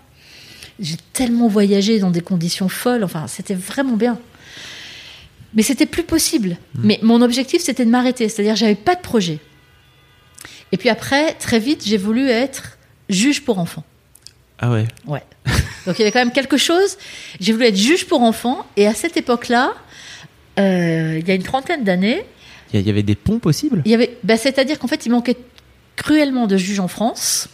[0.79, 3.03] J'ai tellement voyagé dans des conditions folles.
[3.03, 4.19] Enfin, c'était vraiment bien.
[5.53, 6.57] Mais c'était plus possible.
[6.77, 8.27] Mais mon objectif, c'était de m'arrêter.
[8.27, 9.39] C'est-à-dire, j'avais pas de projet.
[10.71, 12.77] Et puis après, très vite, j'ai voulu être
[13.09, 13.83] juge pour enfants.
[14.59, 14.85] Ah ouais.
[15.05, 15.23] Ouais.
[15.85, 16.97] Donc il y avait quand même quelque chose.
[17.39, 18.65] J'ai voulu être juge pour enfants.
[18.75, 19.73] Et à cette époque-là,
[20.59, 22.23] euh, il y a une trentaine d'années,
[22.73, 23.81] Il y, a- il y avait des ponts possibles?
[23.85, 25.37] il y avait, bah, c'est-à-dire qu'en fait, il manquait
[25.95, 27.47] cruellement de juges en France.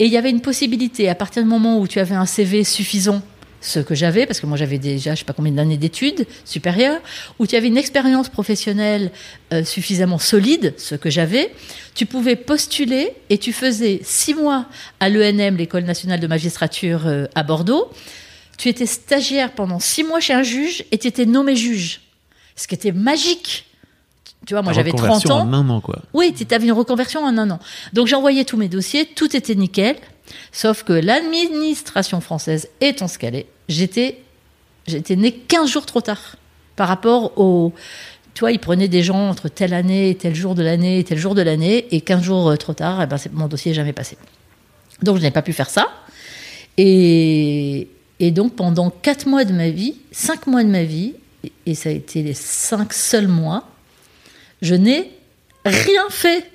[0.00, 2.64] Et il y avait une possibilité, à partir du moment où tu avais un CV
[2.64, 3.22] suffisant,
[3.60, 7.00] ce que j'avais, parce que moi j'avais déjà, je sais pas combien d'années d'études supérieures,
[7.38, 9.12] où tu avais une expérience professionnelle
[9.52, 11.52] euh, suffisamment solide, ce que j'avais,
[11.94, 14.64] tu pouvais postuler et tu faisais six mois
[15.00, 17.90] à l'ENM, l'École nationale de magistrature euh, à Bordeaux.
[18.56, 22.00] Tu étais stagiaire pendant six mois chez un juge et tu étais nommé juge.
[22.56, 23.66] Ce qui était magique.
[24.46, 25.40] Tu vois, moi j'avais 30 reconversion ans.
[25.40, 26.00] en un an, quoi.
[26.14, 27.60] Oui, tu avais une reconversion en un an.
[27.92, 29.96] Donc envoyé tous mes dossiers, tout était nickel,
[30.52, 34.20] sauf que l'administration française étant ce qu'elle est, j'étais,
[34.86, 36.36] j'étais né 15 jours trop tard
[36.76, 37.72] par rapport au...
[38.32, 41.04] Tu vois, ils prenaient des gens entre telle année et tel jour de l'année et
[41.04, 43.76] tel jour de l'année, et 15 jours euh, trop tard, eh ben, mon dossier n'est
[43.76, 44.16] jamais passé.
[45.02, 45.88] Donc je n'ai pas pu faire ça.
[46.78, 47.88] Et,
[48.20, 51.14] et donc pendant 4 mois de ma vie, 5 mois de ma vie,
[51.66, 53.64] et ça a été les 5 seuls mois,
[54.62, 55.10] je n'ai
[55.64, 56.50] rien fait.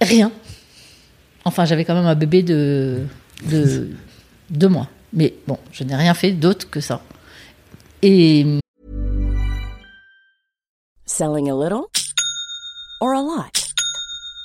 [0.00, 0.32] Rien.
[1.44, 3.06] Enfin, j'avais quand même un bébé de,
[3.46, 3.90] de
[4.50, 4.88] deux mois.
[5.12, 7.02] Mais bon, je n'ai rien fait d'autre que ça.
[8.02, 8.58] Et.
[11.06, 11.86] Selling a little
[13.00, 13.63] or a lot?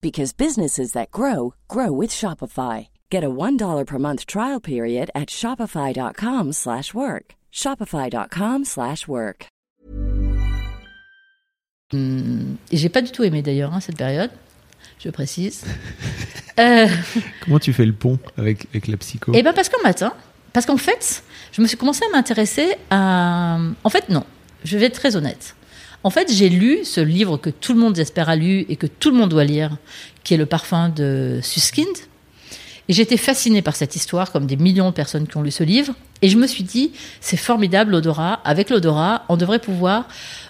[0.00, 2.88] because businesses that grow grow with Shopify.
[3.10, 7.34] Get a $1 per month trial period at shopify.com/work.
[7.52, 9.46] shopify.com/work.
[11.92, 14.30] Hum, et j'ai pas du tout aimé d'ailleurs hein, cette période,
[15.00, 15.64] je précise.
[16.60, 16.86] euh,
[17.44, 19.32] Comment tu fais le pont avec, avec la psycho?
[19.34, 20.12] Eh ben parce qu'un matin,
[20.52, 23.58] parce qu'en fait, je me suis commencé à m'intéresser à.
[23.82, 24.24] En fait, non.
[24.62, 25.56] Je vais être très honnête.
[26.02, 28.86] En fait, j'ai lu ce livre que tout le monde, j'espère, a lu et que
[28.86, 29.76] tout le monde doit lire,
[30.24, 31.86] qui est Le parfum de Suskind.
[32.88, 35.62] Et été fascinée par cette histoire, comme des millions de personnes qui ont lu ce
[35.62, 35.94] livre.
[36.22, 38.40] Et je me suis dit, c'est formidable l'odorat.
[38.44, 40.08] Avec l'odorat, on devrait pouvoir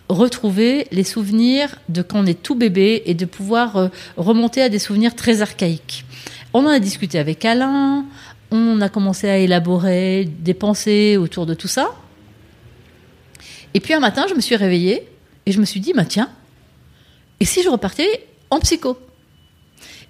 [0.09, 4.71] retrouver les souvenirs de quand on est tout bébé et de pouvoir euh, remonter à
[4.71, 6.07] des souvenirs très archaïques.
[6.55, 8.07] On en a discuté avec Alain,
[8.51, 11.91] on a commencé à élaborer des pensées autour de tout ça.
[13.75, 15.10] Et puis un matin, je me suis réveillée
[15.51, 16.31] et je me suis dit, bah tiens,
[17.41, 18.97] et si je repartais en psycho?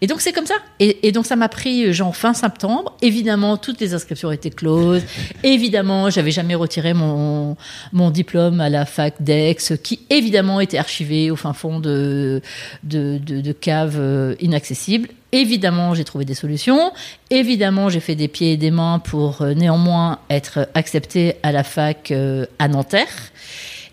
[0.03, 0.57] Et donc c'est comme ça.
[0.81, 2.95] Et, donc ça m'a pris genre fin septembre.
[3.01, 5.03] Évidemment, toutes les inscriptions étaient closes.
[5.43, 7.57] Évidemment, j'avais jamais retiré mon
[7.93, 12.43] mon diplôme à la fac d'Aix, qui évidemment était archivé au fin fond de
[12.83, 15.09] de, de, de caves euh, inaccessibles.
[15.33, 16.93] Évidemment, j'ai trouvé des solutions.
[17.31, 21.63] Évidemment, j'ai fait des pieds et des mains pour euh, néanmoins être accepté à la
[21.63, 23.31] fac euh, à Nanterre.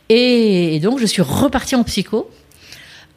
[0.10, 2.30] Et, et donc, je suis repartie en psycho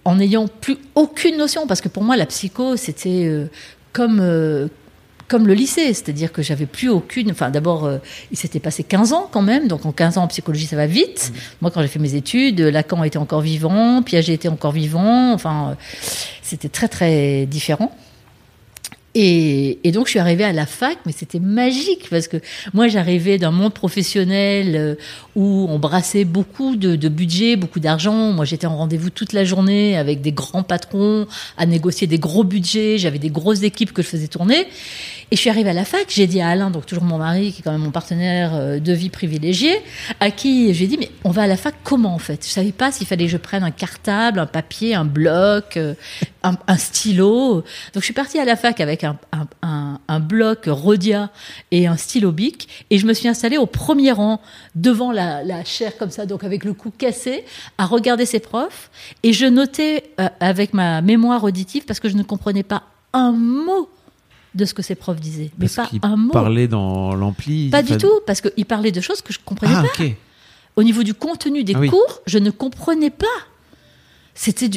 [0.05, 3.51] en n'ayant plus aucune notion, parce que pour moi, la psycho, c'était euh,
[3.93, 4.69] comme, euh,
[5.29, 7.31] comme le lycée, c'est-à-dire que j'avais plus aucune.
[7.31, 7.99] Enfin, d'abord, euh,
[8.31, 10.87] il s'était passé 15 ans quand même, donc en 15 ans en psychologie, ça va
[10.87, 11.33] vite.
[11.61, 15.77] Moi, quand j'ai fait mes études, Lacan était encore vivant, Piaget était encore vivant, enfin,
[16.43, 17.95] c'était très, très différent.
[19.17, 22.37] Et, donc je suis arrivée à la fac, mais c'était magique parce que
[22.75, 24.95] moi j'arrivais d'un monde professionnel euh,
[25.35, 28.33] où on brassait beaucoup de, de budget, beaucoup d'argent.
[28.33, 31.27] Moi j'étais en rendez-vous toute la journée avec des grands patrons
[31.59, 32.99] à négocier des gros budgets.
[32.99, 34.67] J'avais des grosses équipes que je faisais tourner.
[35.33, 37.53] Et je suis arrivée à la fac, j'ai dit à Alain, donc toujours mon mari,
[37.53, 39.81] qui est quand même mon partenaire euh, de vie privilégié,
[40.19, 42.45] à qui j'ai dit, mais on va à la fac comment en fait?
[42.45, 45.95] Je savais pas s'il fallait que je prenne un cartable, un papier, un bloc, euh,
[46.43, 47.63] un, un, stylo.
[47.95, 51.31] Donc je suis partie à la fac avec un, un, un, un bloc Rhodia
[51.71, 54.41] et un stylo bic, et je me suis installée au premier rang
[54.75, 57.45] devant la, la chaire comme ça, donc avec le cou cassé,
[57.79, 58.91] à regarder ses profs,
[59.23, 62.83] et je notais euh, avec ma mémoire auditive parce que je ne comprenais pas
[63.13, 63.89] un mot
[64.55, 65.51] de ce que ses profs disaient.
[65.59, 66.33] Mais Parce pas un mot.
[66.33, 67.69] parlait dans l'ampli.
[67.71, 70.05] Pas du tout, parce qu'il parlait de choses que je comprenais Ah, pas.
[70.77, 71.89] Au niveau du contenu des Ah oui.
[71.89, 73.27] cours, je ne comprenais pas.
[74.35, 74.69] C'était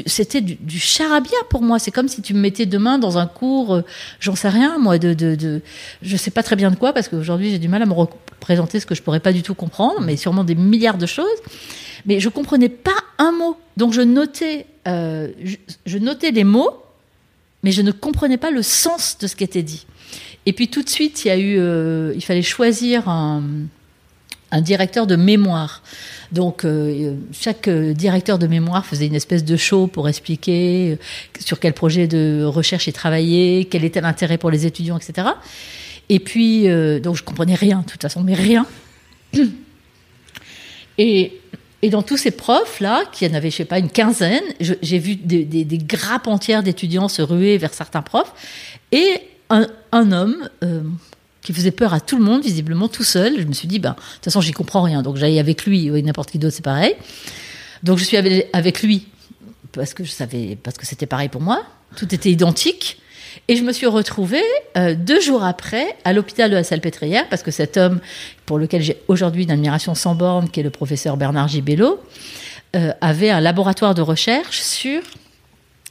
[0.41, 1.79] du, charabia pour moi.
[1.79, 3.81] C'est comme si tu me mettais demain dans un cours, euh,
[4.19, 5.61] j'en sais rien, moi, de, de,
[6.01, 8.79] je sais pas très bien de quoi, parce qu'aujourd'hui j'ai du mal à me représenter
[8.79, 11.27] ce que je pourrais pas du tout comprendre, mais sûrement des milliards de choses.
[12.05, 13.55] Mais je comprenais pas un mot.
[13.77, 15.29] Donc je notais, euh,
[15.85, 16.83] je, notais les mots,
[17.61, 19.85] mais je ne comprenais pas le sens de ce qui était dit.
[20.45, 23.41] Et puis tout de suite, il y a eu, euh, il fallait choisir un
[24.61, 25.81] directeur de mémoire.
[26.33, 30.95] Donc euh, chaque euh, directeur de mémoire faisait une espèce de show pour expliquer euh,
[31.39, 35.27] sur quel projet de recherche il travaillait, quel était l'intérêt pour les étudiants, etc.
[36.09, 38.65] Et puis euh, donc je comprenais rien, de toute façon, mais rien.
[40.97, 41.39] Et
[41.81, 45.15] et dans tous ces profs-là, qui en avaient, je sais pas, une quinzaine, j'ai vu
[45.17, 48.31] des, des- grappes entières d'étudiants se ruer vers certains profs,
[48.93, 49.19] et
[49.49, 50.47] un, un homme
[51.43, 53.39] qui faisait peur à tout le monde, visiblement tout seul.
[53.39, 55.91] Je me suis dit, ben, de toute façon, j'y comprends rien, donc j'allais avec lui,
[55.91, 56.95] ou n'importe qui d'autre, c'est pareil.
[57.83, 59.07] Donc je suis avec lui,
[59.73, 61.63] parce que je savais, parce que c'était pareil pour moi,
[61.95, 62.99] tout était identique.
[63.47, 64.43] Et je me suis retrouvée
[64.77, 67.99] euh, deux jours après à l'hôpital de la Salpêtrière parce que cet homme,
[68.45, 71.99] pour lequel j'ai aujourd'hui une admiration sans borne, qui est le professeur Bernard Gibello,
[72.75, 75.01] euh, avait un laboratoire de recherche sur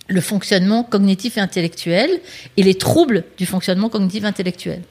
[0.08, 2.10] le fonctionnement cognitif et intellectuel
[2.56, 4.82] et les troubles du fonctionnement cognitif et intellectuel.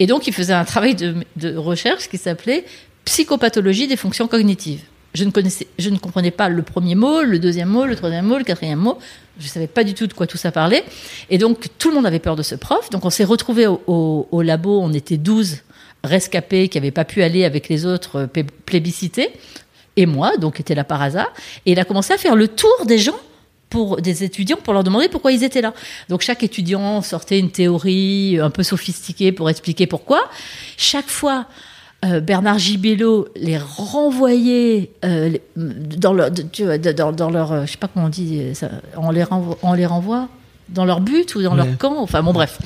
[0.00, 2.64] Et donc, il faisait un travail de, recherche qui s'appelait
[3.04, 4.80] psychopathologie des fonctions cognitives.
[5.14, 5.30] je ne
[5.90, 8.98] ne comprenais pas le premier mot, le deuxième mot, le troisième mot, le quatrième mot.
[9.38, 10.84] Je savais pas du tout de quoi tout ça parlait.
[11.30, 12.90] Et donc, tout le monde avait peur de ce prof.
[12.90, 14.80] Donc, on s'est retrouvés au, au- labo.
[14.80, 15.58] On était 12
[16.02, 19.30] rescapés qui n'avaient pas pu aller avec les autres plé- plébiscités.
[19.96, 21.32] Et moi, donc, était là par hasard.
[21.66, 23.16] Et il a commencé à faire le tour des gens
[23.70, 25.72] pour des étudiants pour leur demander pourquoi ils étaient là.
[26.08, 30.28] Donc chaque étudiant sortait une théorie un peu sophistiquée pour expliquer pourquoi.
[30.76, 31.46] Chaque fois,
[32.04, 37.88] euh, Bernard Gibello les renvoyait euh, les- dans leur, dans, dans leur, je sais pas
[37.92, 40.28] comment on dit, ça, on les renvoie, on les renvoie
[40.68, 41.56] dans leur but ou dans Ouais.
[41.64, 41.96] leur camp.
[41.98, 42.58] Enfin bon, bref.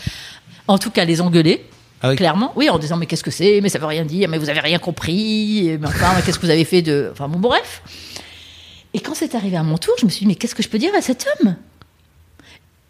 [0.66, 1.64] En tout cas, les engueuler.
[2.00, 2.16] Ah oui.
[2.16, 4.48] Clairement, oui, en disant mais qu'est-ce que c'est, mais ça veut rien dire, mais vous
[4.50, 7.82] avez rien compris, mais enfin, qu'est-ce que vous avez fait de, enfin bon, bref.
[8.98, 10.68] Et quand c'est arrivé à mon tour, je me suis dit, mais qu'est-ce que je
[10.68, 11.54] peux dire à cet homme?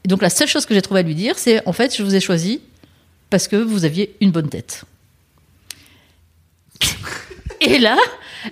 [0.04, 2.02] Et Donc la seule chose que j'ai trouvé à lui dire, c'est en fait, je
[2.02, 2.62] vous ai choisi
[3.28, 4.86] parce que vous aviez une bonne tête.
[7.60, 7.98] Et là,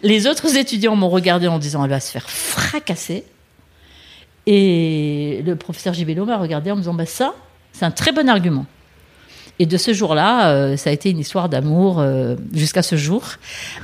[0.03, 3.25] les autres étudiants m'ont regardé en disant, elle va se faire fracasser.
[4.45, 7.35] Et le professeur Gibello m'a regardé en me disant, bah ça,
[7.73, 8.66] c'est un très bon argument.
[9.59, 13.23] Et de ce jour-là, euh, ça a été une histoire d'amour euh, jusqu'à ce jour,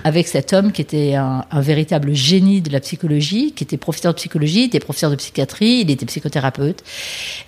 [0.05, 4.13] avec cet homme qui était un, un véritable génie de la psychologie, qui était professeur
[4.13, 6.85] de psychologie, il était professeur de psychiatrie, il était psychothérapeute.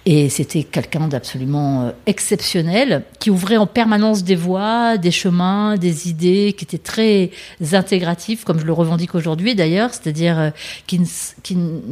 [0.07, 6.09] Et c'était quelqu'un d'absolument euh, exceptionnel, qui ouvrait en permanence des voies, des chemins, des
[6.09, 7.31] idées, qui était très
[7.73, 10.51] intégratif, comme je le revendique aujourd'hui d'ailleurs, c'est-à-dire euh,
[10.87, 11.05] qui ne,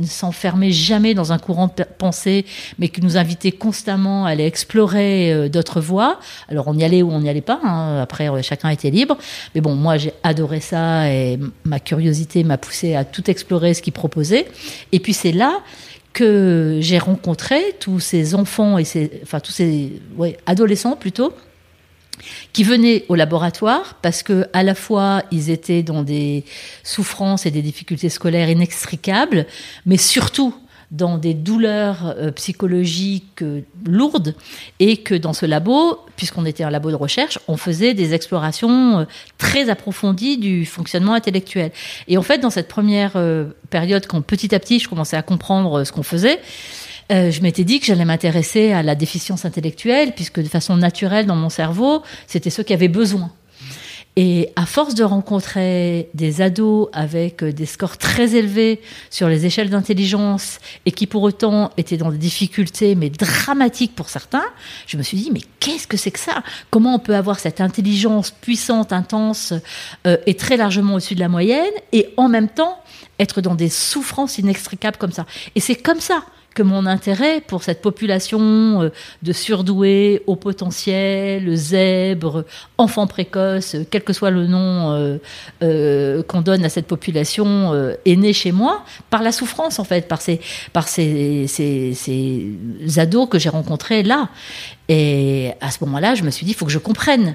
[0.01, 2.47] ne s'enfermait jamais dans un courant de pe- pensée,
[2.79, 6.19] mais qui nous invitait constamment à aller explorer euh, d'autres voies.
[6.49, 8.01] Alors on y allait ou on n'y allait pas, hein.
[8.01, 9.17] après euh, chacun était libre.
[9.55, 13.83] Mais bon, moi j'ai adoré ça et ma curiosité m'a poussé à tout explorer ce
[13.83, 14.47] qu'il proposait.
[14.93, 15.61] Et puis c'est là
[16.13, 18.85] que j'ai rencontré tous ces enfants et
[19.23, 20.01] enfin tous ces
[20.47, 21.33] adolescents plutôt
[22.53, 26.45] qui venaient au laboratoire parce que à la fois ils étaient dans des
[26.83, 29.47] souffrances et des difficultés scolaires inextricables,
[29.87, 30.55] mais surtout
[30.93, 34.35] dans des douleurs euh, psychologiques euh, lourdes
[34.79, 39.01] et que dans ce labo, puisqu'on était un labo de recherche, on faisait des explorations
[39.01, 39.05] euh,
[39.39, 41.73] très approfondies du fonctionnement intellectuel.
[42.09, 43.13] Et en fait, dans cette première
[43.71, 46.41] période, quand petit à petit je commençais à comprendre ce qu'on faisait,
[47.11, 51.37] je m'étais dit que j'allais m'intéresser à la déficience intellectuelle, puisque de façon naturelle dans
[51.37, 53.31] mon cerveau, c'était ceux qui avaient besoin.
[54.17, 59.47] Et à force de rencontrer des ados avec euh, des scores très élevés sur les
[59.47, 64.45] échelles d'intelligence et qui pour autant étaient dans des difficultés mais dramatiques pour certains,
[64.87, 66.43] je me suis dit mais qu'est-ce que c'est que ça?
[66.71, 69.55] Comment on peut avoir cette intelligence puissante, intense
[70.07, 72.79] euh, et très largement au-dessus de la moyenne et en même temps
[73.19, 75.25] être dans des souffrances inextricables comme ça?
[75.55, 76.23] Et c'est comme ça
[76.55, 82.45] que mon intérêt pour cette population euh, de surdoués, au potentiel, zèbres,
[82.79, 85.19] enfants précoces, euh, quel que soit le nom
[85.63, 87.73] euh, qu'on donne à cette population,
[88.05, 90.41] est né chez moi par la souffrance en fait, par ces,
[90.73, 94.29] par ces, ces, ces ados que j'ai rencontrés là.
[94.89, 97.35] Et à ce moment-là, je me suis dit, il faut que je comprenne.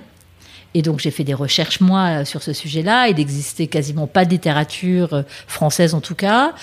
[0.77, 3.07] Et donc j'ai fait des recherches moi sur ce sujet-là.
[3.07, 6.53] Il n'existait quasiment pas de littérature euh, française en tout cas.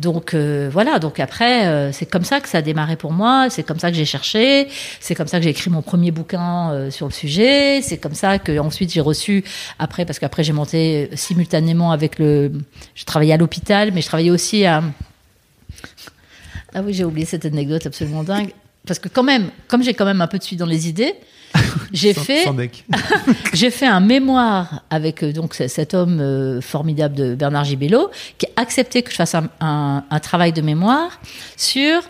[0.00, 0.98] Donc euh, voilà.
[0.98, 3.48] Donc après euh, c'est comme ça que ça a démarré pour moi.
[3.48, 4.66] C'est comme ça que j'ai cherché.
[4.98, 7.80] C'est comme ça que j'ai écrit mon premier bouquin sur le sujet.
[7.80, 9.44] C'est comme ça que ensuite j'ai reçu
[9.78, 12.50] après parce qu'après j'ai monté simultanément avec le.
[12.96, 14.82] Je travaillais à l'hôpital, mais je travaillais aussi à.
[16.74, 18.50] Ah oui j'ai oublié cette anecdote absolument dingue.
[18.84, 21.14] Parce que quand même, comme j'ai quand même un peu de suite dans les idées,
[21.92, 22.44] j'ai fait
[23.54, 28.46] j'ai fait un mémoire avec euh, donc cet homme euh, formidable de Bernard Gibello qui
[28.46, 31.20] a accepté que je fasse un, un- un travail de mémoire
[31.56, 32.02] sur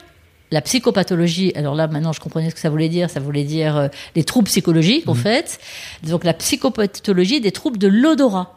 [0.52, 1.52] la psychopathologie.
[1.54, 3.08] Alors là, maintenant, je comprenais ce que ça voulait dire.
[3.08, 5.60] Ça voulait dire euh, les troubles psychologiques, en fait.
[6.02, 8.56] Donc la psychopathologie des troubles de l'odorat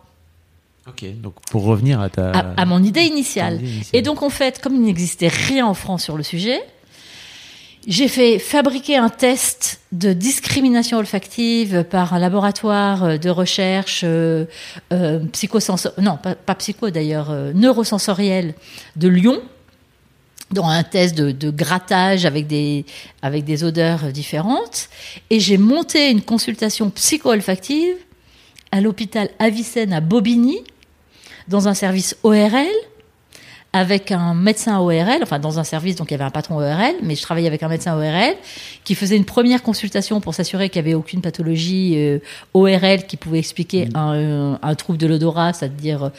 [0.87, 2.31] Ok, donc pour revenir à ta.
[2.31, 3.55] à, à mon idée initiale.
[3.61, 3.89] idée initiale.
[3.99, 6.61] Et donc, en fait, comme il n'existait rien en France sur le sujet,
[7.87, 14.45] j'ai fait fabriquer un test de discrimination olfactive par un laboratoire euh, de recherche euh,
[14.91, 18.53] euh, psychosensor- non pas, psycho d'ailleurs euh, neurosensoriel
[18.95, 19.41] de Lyon
[20.51, 22.85] dans un test de, de grattage avec des,
[23.21, 24.87] avec des odeurs différentes.
[25.29, 27.95] Et j'ai monté une consultation psycho-olfactive
[28.71, 30.59] à l'hôpital Avicenne à Bobigny,
[31.47, 32.67] dans un service ORL,
[33.73, 36.95] avec un médecin ORL, enfin dans un service, donc il y avait un patron ORL,
[37.01, 38.36] mais je travaillais avec un médecin ORL
[38.83, 42.19] qui faisait une première consultation pour s'assurer qu'il n'y avait aucune pathologie euh,
[42.53, 46.09] ORL qui pouvait expliquer un, euh, un trouble de l'odorat, c'est-à-dire euh,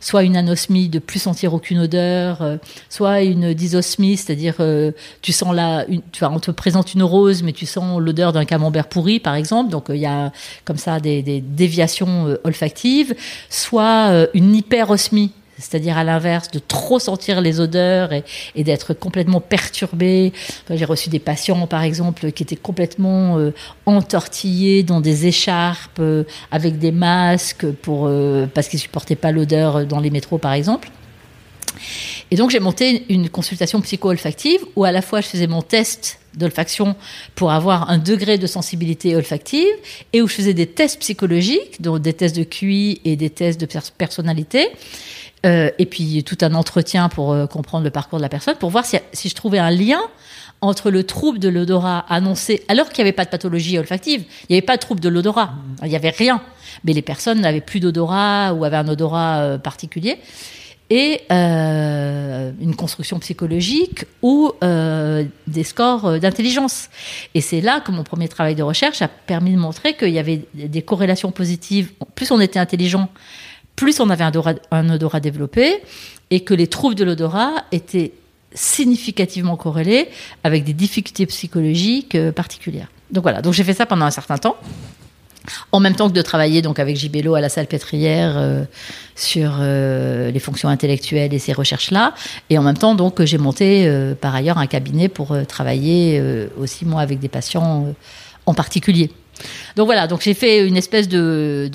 [0.00, 2.56] soit une anosmie de plus sentir aucune odeur, euh,
[2.88, 4.92] soit une dysosmie, c'est-à-dire euh,
[5.22, 8.32] tu sens là, une, tu vois, on te présente une rose, mais tu sens l'odeur
[8.32, 9.70] d'un camembert pourri, par exemple.
[9.70, 10.32] Donc euh, il y a
[10.64, 13.14] comme ça des, des déviations olfactives,
[13.48, 20.32] soit une hyperosmie, c'est-à-dire à, l'inverse de trop sentir les odeurs et, d'être complètement perturbé.
[20.70, 23.52] J'ai reçu des patients, par exemple, qui étaient complètement euh,
[23.86, 29.86] entortillés dans des écharpes, euh, avec des masques, pour, euh, parce qu'ils supportaient pas l'odeur
[29.86, 30.90] dans les métros, par exemple.
[32.30, 36.18] Et donc j'ai monté une consultation psycho-olfactive où à la fois je faisais mon test
[36.34, 36.94] d'olfaction
[37.34, 39.74] pour avoir un degré de sensibilité olfactive
[40.12, 43.60] et où je faisais des tests psychologiques, donc des tests de QI et des tests
[43.60, 44.68] de personnalité.
[45.46, 48.70] Euh, et puis tout un entretien pour euh, comprendre le parcours de la personne, pour
[48.70, 50.00] voir si, si je trouvais un lien
[50.60, 54.52] entre le trouble de l'odorat annoncé, alors qu'il n'y avait pas de pathologie olfactive, il
[54.52, 55.52] n'y avait pas de trouble de l'odorat,
[55.84, 56.42] il n'y avait rien,
[56.82, 60.18] mais les personnes n'avaient plus d'odorat ou avaient un odorat euh, particulier
[60.90, 66.88] et une construction psychologique ou des scores d'intelligence.
[67.34, 70.18] Et c'est là que mon premier travail de recherche a permis de montrer qu'il y
[70.18, 71.92] avait des corrélations positives.
[72.14, 73.10] Plus on était intelligent,
[73.78, 75.80] plus on avait un odorat, développé,
[76.30, 78.12] et que les troubles de l'odorat étaient
[78.52, 80.08] significativement corrélés
[80.42, 82.88] avec des difficultés psychologiques particulières.
[83.12, 84.56] Donc voilà, donc j'ai fait ça pendant un certain temps
[85.72, 88.64] en même temps que de travailler donc avec Gibello à la salle pétrière euh,
[89.14, 92.14] sur euh, les fonctions intellectuelles et ces recherches-là,
[92.50, 96.22] et en même temps donc j'ai monté euh, par ailleurs un cabinet pour travailler
[96.58, 97.94] aussi moi avec des patients
[98.44, 99.10] en particulier.
[99.76, 101.70] Donc voilà, donc j'ai fait une espèce de,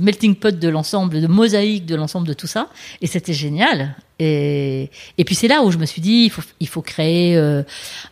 [0.00, 2.68] melting pot de l'ensemble, de mosaïque de l'ensemble de tout ça,
[3.00, 3.96] et c'était génial.
[4.22, 4.90] Et,
[5.24, 6.30] puis c'est là où je me suis dit,
[6.60, 7.62] il faut, créer euh,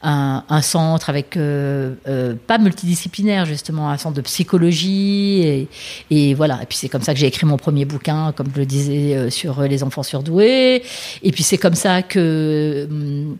[0.03, 5.69] un, centre avec euh, euh, pas multidisciplinaire justement, un centre de psychologie, et,
[6.11, 6.61] et voilà.
[6.63, 9.31] Et puis c'est comme ça que j'ai écrit mon premier bouquin, comme je le disais,
[9.31, 10.83] sur les enfants surdoués.
[11.23, 13.37] Et puis c'est comme ça que hum,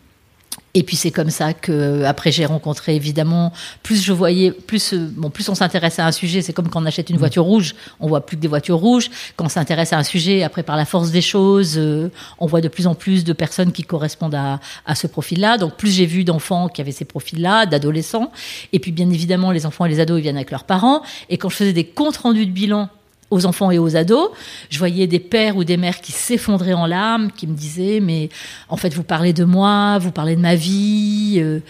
[0.75, 3.53] et puis c'est comme ça que après j'ai rencontré évidemment
[3.83, 6.83] plus je voyais plus euh, bon plus on s'intéresse à un sujet c'est comme quand
[6.83, 7.21] on achète une mm.
[7.21, 9.11] voiture rouge on voit plus que des voitures rouges.
[9.37, 12.61] Quand on s'intéresse à un sujet après par la force des choses euh, on voit
[12.61, 15.59] de plus en plus de personnes qui correspondent à, à ce profil-là.
[15.59, 18.31] Donc plus j'ai vu d'enfants qui avaient ces profils-là d'adolescents.
[18.73, 21.03] Et puis bien évidemment les enfants et les ados ils viennent avec leurs parents.
[21.31, 22.91] Et quand je faisais des comptes rendus de bilan
[23.31, 24.31] aux enfants et aux ados.
[24.71, 28.29] Je voyais des pères ou des mères qui s'effondraient en larmes, qui me disaient mais
[28.69, 31.39] en fait vous parlez de moi, vous parlez de ma vie.
[31.39, 31.61] Euh.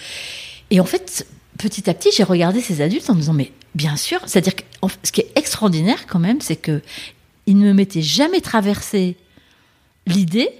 [0.70, 1.26] Et en fait,
[1.58, 4.62] petit à petit, j'ai regardé ces adultes en me disant mais bien sûr, c'est-à-dire que
[5.02, 6.80] ce qui est extraordinaire quand même, c'est que
[7.46, 9.16] ils ne m'étaient jamais traversé
[10.06, 10.50] l'idée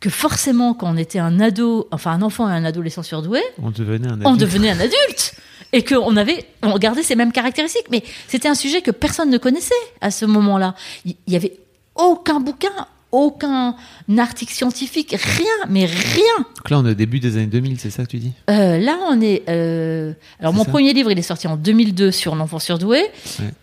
[0.00, 3.70] que forcément quand on était un ado, enfin un enfant et un adolescent surdoué, on
[3.70, 4.26] devenait un adulte.
[4.26, 5.34] On devenait un adulte
[5.72, 7.86] et qu'on avait, on gardait ces mêmes caractéristiques.
[7.90, 10.74] Mais c'était un sujet que personne ne connaissait à ce moment-là.
[11.04, 11.58] Il y avait
[11.94, 13.76] aucun bouquin, aucun
[14.18, 16.36] article scientifique, rien, mais rien.
[16.38, 18.32] Donc là, on est au début des années 2000, c'est ça que tu dis?
[18.50, 19.42] Euh, Là, on est.
[19.48, 20.12] Euh...
[20.40, 23.04] Alors, mon premier livre, il est sorti en 2002 sur l'enfant surdoué,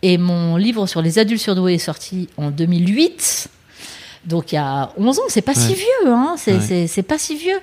[0.01, 3.49] et mon livre sur les adultes surdoués est sorti en 2008.
[4.25, 7.59] Donc, il y a 11 ans, c'est pas si vieux, hein, c'est pas si vieux.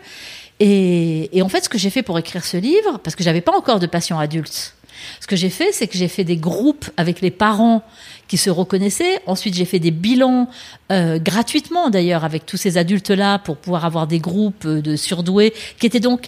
[0.61, 3.57] Et, en fait, ce que j'ai fait pour écrire ce livre, parce que j'avais pas
[3.57, 4.75] encore de patients adultes,
[5.21, 7.83] ce que j'ai fait, c'est que j'ai fait des groupes avec les parents
[8.29, 9.23] qui se reconnaissaient.
[9.27, 10.49] Ensuite, j'ai fait des bilans
[10.93, 15.87] euh, gratuitement, d'ailleurs, avec tous ces adultes-là, pour pouvoir avoir des groupes de surdoués, qui
[15.87, 16.27] étaient donc...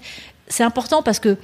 [0.49, 1.39] C'est important parce que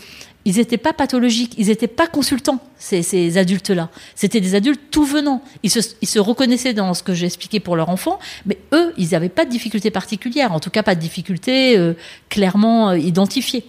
[0.49, 3.91] ils n'étaient pas pathologiques, ils n'étaient pas consultants, ces, adultes-là.
[4.15, 5.43] C'était des adultes tout venant.
[5.63, 9.29] Ils se, reconnaissaient dans ce que j'ai expliqué pour leur enfant, mais eux, ils n'avaient
[9.29, 11.93] pas de difficultés particulières, en tout cas pas de difficultés euh,
[12.31, 13.67] clairement euh, identifiées.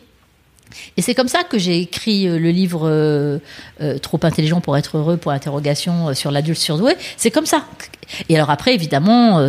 [0.96, 3.40] Et c'est comme ça que j'ai écrit euh, le livre
[4.02, 6.94] Trop intelligent pour être heureux pour interrogation sur l'adulte surdoué.
[7.18, 7.66] C'est comme ça.
[8.28, 9.40] Et alors après, évidemment,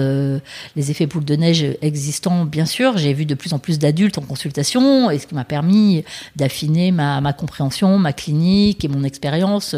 [0.76, 4.18] les effets boule de neige existant, bien sûr, j'ai vu de plus en plus d'adultes
[4.18, 6.04] en consultation, et ce qui m'a permis
[6.36, 9.74] d'affiner ma, ma, compréhension, ma clinique et mon expérience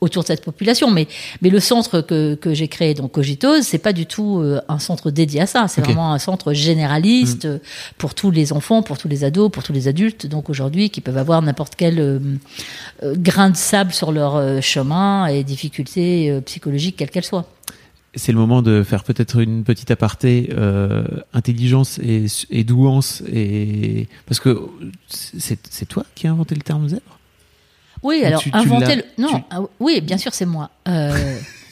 [0.00, 0.90] autour de cette population.
[0.90, 1.08] Mais,
[1.42, 5.10] mais le centre que, que j'ai créé, donc Cogitose, c'est pas du tout un centre
[5.10, 5.68] dédié à ça.
[5.68, 7.58] C'est vraiment un centre généraliste mmh.
[7.98, 10.26] pour tous les enfants, pour tous les ados, pour tous les adultes.
[10.26, 12.18] Donc aujourd'hui, qui peuvent avoir n'importe quel euh,
[13.02, 17.46] euh, grain de sable sur leur euh, chemin et difficultés psychologiques quelles qu'elles soient.
[18.16, 20.50] C'est le moment de faire peut-être une petite aparté
[21.32, 24.68] intelligence et, douance et parce que
[25.08, 27.18] c'est toi qui as inventé le terme zèbre?
[28.02, 30.70] Oui, alors inventer le non, ah oui, bien sûr c'est moi.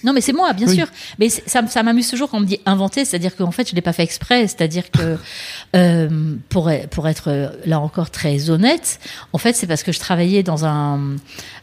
[0.05, 0.87] Non, mais c'est moi, bien sûr.
[1.19, 3.81] Mais ça, ça m'amuse toujours quand on me dit inventer, c'est-à-dire qu'en fait, je l'ai
[3.81, 4.47] pas fait exprès.
[4.47, 5.17] C'est-à-dire que
[5.77, 9.01] euh, pour pour être euh, là encore très honnête,
[9.33, 11.17] en fait, c'est parce que je travaillais dans un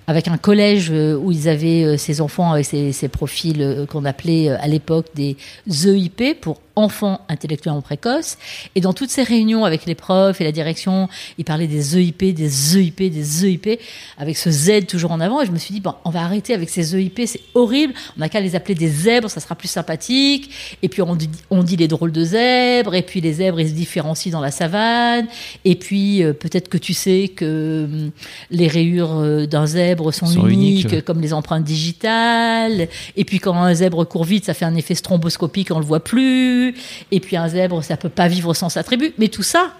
[0.08, 4.50] avec un collège euh, où ils avaient ces enfants avec ces, ces profils qu'on appelait
[4.50, 5.38] à l'époque des
[5.68, 8.38] EIP pour enfants intellectuellement précoces.
[8.76, 12.34] Et dans toutes ces réunions avec les profs et la direction, ils parlaient des EIP,
[12.34, 13.80] des EIP, des EIP,
[14.18, 15.42] avec ce Z toujours en avant.
[15.42, 17.94] Et je me suis dit, bon, on va arrêter avec ces EIP, c'est horrible.
[18.18, 20.52] On n'a qu'à les appeler des zèbres, ça sera plus sympathique.
[20.82, 23.70] Et puis on dit, on dit les drôles de zèbres, et puis les zèbres, ils
[23.70, 25.28] se différencient dans la savane.
[25.66, 28.12] Et puis euh, peut-être que tu sais que hum,
[28.50, 32.88] les rayures euh, d'un zèbre sont, Sont uniques, uniques, comme les empreintes digitales.
[33.16, 36.04] Et puis quand un zèbre court vite, ça fait un effet stromboscopique, on le voit
[36.04, 36.61] plus.
[37.12, 39.14] Et puis un zèbre, ça peut pas vivre sans sa tribu.
[39.18, 39.74] Mais tout ça,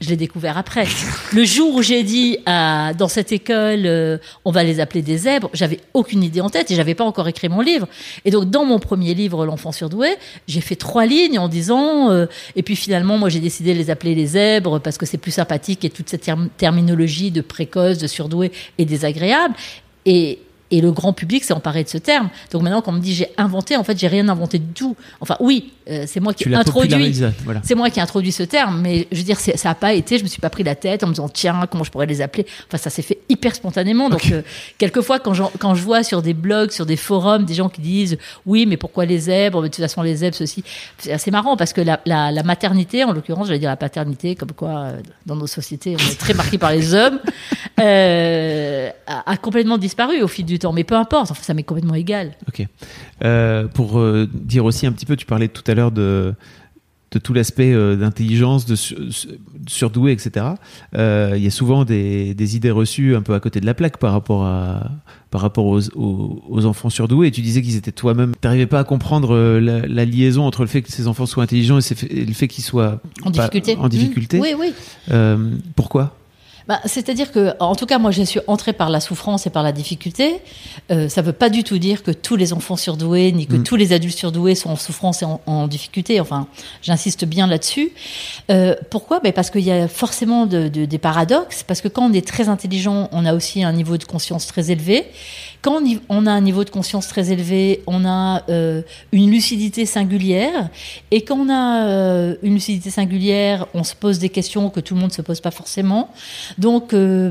[0.00, 0.84] je l'ai découvert après.
[1.32, 5.16] Le jour où j'ai dit à, dans cette école, euh, on va les appeler des
[5.16, 7.86] zèbres, j'avais aucune idée en tête et j'avais pas encore écrit mon livre.
[8.24, 10.08] Et donc dans mon premier livre, L'enfant surdoué,
[10.48, 12.26] j'ai fait trois lignes en disant, euh,
[12.56, 15.30] et puis finalement moi j'ai décidé de les appeler les zèbres parce que c'est plus
[15.32, 19.54] sympathique et toute cette term- terminologie de précoce, de surdoué est désagréable.
[20.04, 20.40] Et
[20.72, 22.30] et le grand public s'est emparé de ce terme.
[22.50, 24.96] Donc maintenant, quand on me dit j'ai inventé, en fait, j'ai rien inventé du tout.
[25.20, 27.12] Enfin, oui, euh, c'est moi qui ai introduit.
[27.44, 27.60] voilà.
[27.62, 30.18] C'est moi qui ai introduit ce terme, mais je veux dire, ça n'a pas été,
[30.18, 32.22] je me suis pas pris la tête en me disant, tiens, comment je pourrais les
[32.22, 32.46] appeler?
[32.68, 34.08] Enfin, ça s'est fait hyper spontanément.
[34.08, 34.32] Donc, Ok.
[34.32, 34.42] euh,
[34.78, 38.16] quelquefois, quand, je vois sur des blogs, sur des forums, des gens qui disent,
[38.46, 39.60] oui, mais pourquoi les zèbres?
[39.60, 40.64] Mais de toute façon, les zèbres, ceci.
[40.98, 44.36] C'est assez marrant parce que la, la, la maternité, en l'occurrence, j'allais dire la paternité,
[44.36, 47.18] comme quoi, euh, dans nos sociétés, on est très marqué par les hommes,
[47.80, 50.61] euh, a, a complètement disparu au fil du temps.
[50.70, 52.32] Mais peu importe, enfin, ça m'est complètement égal.
[52.46, 52.66] Ok.
[53.24, 56.34] Euh, pour euh, dire aussi un petit peu, tu parlais tout à l'heure de,
[57.12, 59.28] de tout l'aspect euh, d'intelligence, de su- su-
[59.66, 60.46] surdoué, etc.
[60.94, 63.96] Il y a souvent des, des idées reçues un peu à côté de la plaque
[63.96, 64.90] par rapport à
[65.30, 67.28] par rapport aux, aux, aux enfants surdoués.
[67.28, 68.34] Et tu disais qu'ils étaient toi-même.
[68.42, 71.78] T'arrivais pas à comprendre la, la liaison entre le fait que ces enfants soient intelligents
[71.78, 73.76] et, le fait qu'ils soient En difficulté.
[73.76, 74.38] en difficulté.
[74.38, 74.42] Mmh.
[74.42, 74.72] Oui, oui.
[75.74, 76.14] Pourquoi?
[76.68, 79.62] Bah, C'est-à-dire que, en tout cas, moi, je suis entrée par la souffrance et par
[79.62, 80.40] la difficulté.
[80.90, 83.56] Euh, ça ne veut pas du tout dire que tous les enfants surdoués, ni que
[83.56, 83.62] Mm.
[83.64, 86.20] tous les adultes surdoués sont en souffrance et en, en difficulté.
[86.20, 86.46] Enfin,
[86.82, 87.92] j'insiste bien là-dessus.
[88.50, 89.20] Euh, pourquoi?
[89.20, 91.62] Ben Parce qu'il y a forcément de- de- des paradoxes.
[91.62, 94.70] Parce que quand on est très intelligent, on a aussi un niveau de conscience très
[94.70, 95.06] élevé.
[95.62, 98.82] Quand on a un niveau de conscience très élevé, on a euh,
[99.12, 100.68] une lucidité singulière.
[101.12, 104.94] Et quand on a euh, une lucidité singulière, on se pose des questions que tout
[104.94, 106.10] le monde ne se pose pas forcément.
[106.58, 107.30] Donc, euh,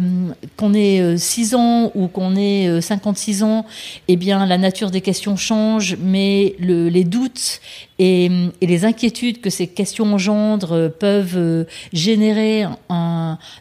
[0.56, 3.66] qu'on ait 6 ans ou qu'on ait euh, 56 ans,
[4.08, 7.60] eh bien, la nature des questions change, mais le- les doutes
[8.04, 8.32] et,
[8.62, 12.66] les inquiétudes que ces questions engendrent euh, peuvent euh, générer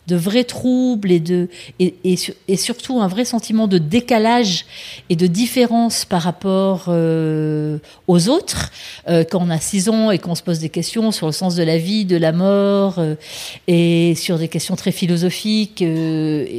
[0.06, 4.64] de vrais troubles et, surtout un vrai sentiment de décalage
[5.10, 7.78] et de différence par rapport euh,
[8.08, 8.70] aux autres.
[9.06, 11.62] Quand on a 6 ans et qu'on se pose des questions sur le sens de
[11.62, 13.00] la vie, de la mort,
[13.66, 15.84] et sur des questions très philosophiques,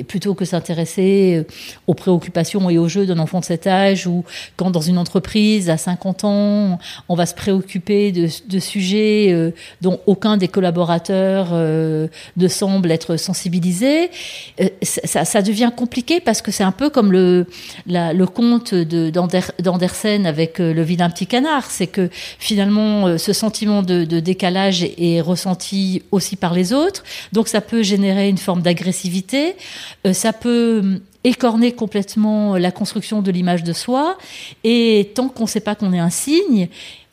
[0.07, 1.45] plutôt que s'intéresser
[1.87, 4.23] aux préoccupations et aux jeux d'un enfant de cet âge, ou
[4.57, 9.51] quand dans une entreprise à 50 ans, on va se préoccuper de, sujets euh,
[9.81, 12.07] dont aucun des collaborateurs euh,
[12.37, 14.09] ne semble être sensibilisé,
[14.59, 17.45] euh, ça, devient compliqué parce que c'est un peu comme le,
[18.25, 21.71] conte de- d'Ander- d'Andersen avec le vilain petit canard.
[21.71, 22.09] C'est que
[22.39, 27.03] finalement, ce sentiment de, de décalage est, ressenti aussi par les autres.
[27.31, 29.55] Donc ça peut générer une forme d'agressivité.
[30.13, 34.17] Ça peut hum, écorner complètement la construction de l'image de soi.
[34.63, 36.67] Et tant qu'on ne sait pas qu'on est un signe,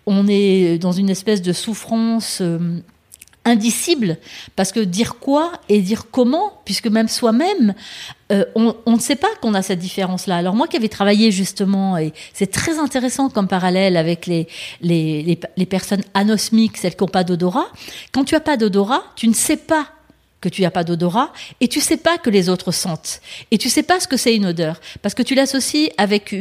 [0.09, 2.81] on est dans une espèce de souffrance euh,
[3.45, 4.19] indicible,
[4.57, 7.75] parce que dire quoi et dire comment, puisque même soi-même,
[8.33, 10.37] euh, on, ne sait pas qu'on a cette différence-là.
[10.37, 14.49] Alors moi qui avais travaillé justement, et c'est très intéressant comme parallèle avec les,
[14.81, 17.69] les, les, les personnes anosmiques, celles qui n'ont pas d'odorat,
[18.13, 19.89] quand tu as pas d'odorat, tu ne sais pas
[20.41, 23.21] que tu n'as pas d'odorat et tu sais pas que les autres sentent.
[23.51, 24.81] Et tu sais pas ce que c'est une odeur.
[25.03, 26.35] Parce que tu l'associes avec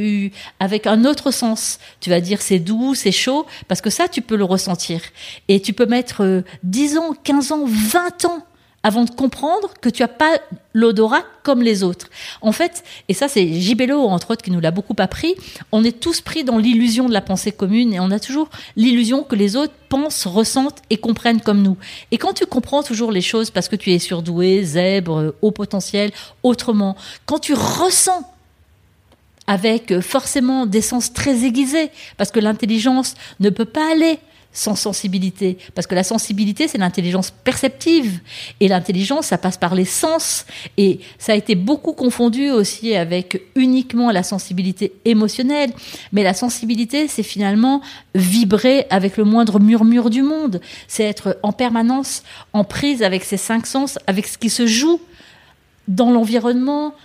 [0.60, 1.80] avec un autre sens.
[2.00, 3.46] Tu vas dire c'est doux c'est chaud.
[3.68, 5.02] Parce que ça tu peux le ressentir.
[5.48, 8.47] Et tu peux mettre euh, 10 ans 15 ans 20 ans
[8.88, 10.40] avant de comprendre que tu as pas
[10.74, 12.08] l'odorat comme les autres.
[12.42, 15.36] En fait, et ça c'est Gibello entre autres qui nous l'a beaucoup appris,
[15.74, 19.24] on est tous pris dans l'illusion de la pensée commune et on a toujours l'illusion
[19.24, 21.76] que les autres pensent, ressentent et comprennent comme nous.
[22.12, 25.52] Et quand tu comprends toujours les choses parce que tu es surdoué, zèbre, euh, haut
[25.52, 26.12] potentiel,
[26.42, 28.24] autrement, quand tu ressens
[29.48, 34.20] avec euh, forcément des sens très aiguisés, parce que l'intelligence ne peut pas aller
[34.58, 38.20] sans sensibilité, parce que la sensibilité, c'est l'intelligence perceptive,
[38.60, 40.48] et l'intelligence, ça passe par les sens,
[40.78, 45.72] et ça a été beaucoup confondu aussi avec uniquement la sensibilité émotionnelle,
[46.12, 47.82] mais la sensibilité, c'est finalement
[48.16, 53.38] vibrer avec le moindre murmure du monde, c'est être en permanence en prise avec ses
[53.38, 55.00] cinq sens, avec ce qui se joue
[55.88, 56.96] dans l'environnement,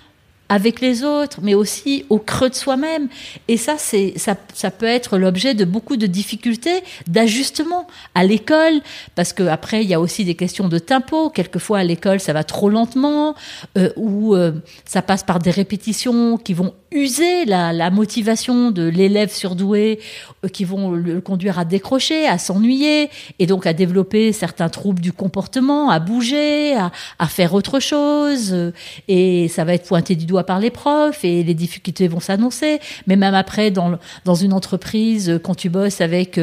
[0.52, 3.08] avec les autres, mais aussi au creux de soi-même.
[3.48, 8.82] Et ça, c'est ça, ça peut être l'objet de beaucoup de difficultés d'ajustement à l'école,
[9.14, 11.30] parce que après il y a aussi des questions de tempo.
[11.30, 13.34] Quelquefois à l'école ça va trop lentement,
[13.78, 14.52] euh, ou euh,
[14.84, 20.00] ça passe par des répétitions qui vont user la, la motivation de l'élève surdoué,
[20.44, 25.00] euh, qui vont le conduire à décrocher, à s'ennuyer, et donc à développer certains troubles
[25.00, 28.72] du comportement, à bouger, à, à faire autre chose, euh,
[29.08, 32.80] et ça va être pointé du doigt par les profs, et les difficultés vont s'annoncer.
[33.06, 36.38] Mais même après, dans, dans une entreprise, euh, quand tu bosses avec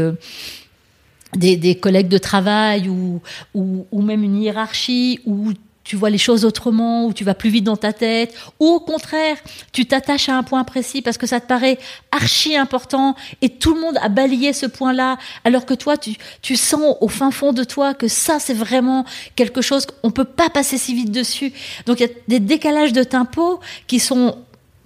[1.35, 3.21] des, des, collègues de travail ou,
[3.53, 5.53] ou, ou, même une hiérarchie où
[5.89, 8.79] tu vois les choses autrement, ou tu vas plus vite dans ta tête, ou au
[8.79, 9.37] contraire,
[9.71, 11.79] tu t'attaches à un point précis parce que ça te paraît
[12.11, 16.11] archi important et tout le monde a balayé ce point-là, alors que toi, tu,
[16.43, 19.03] tu sens au fin fond de toi que ça, c'est vraiment
[19.35, 21.53] quelque chose qu'on peut pas passer si vite dessus.
[21.87, 24.37] Donc il y a des décalages de tempo qui sont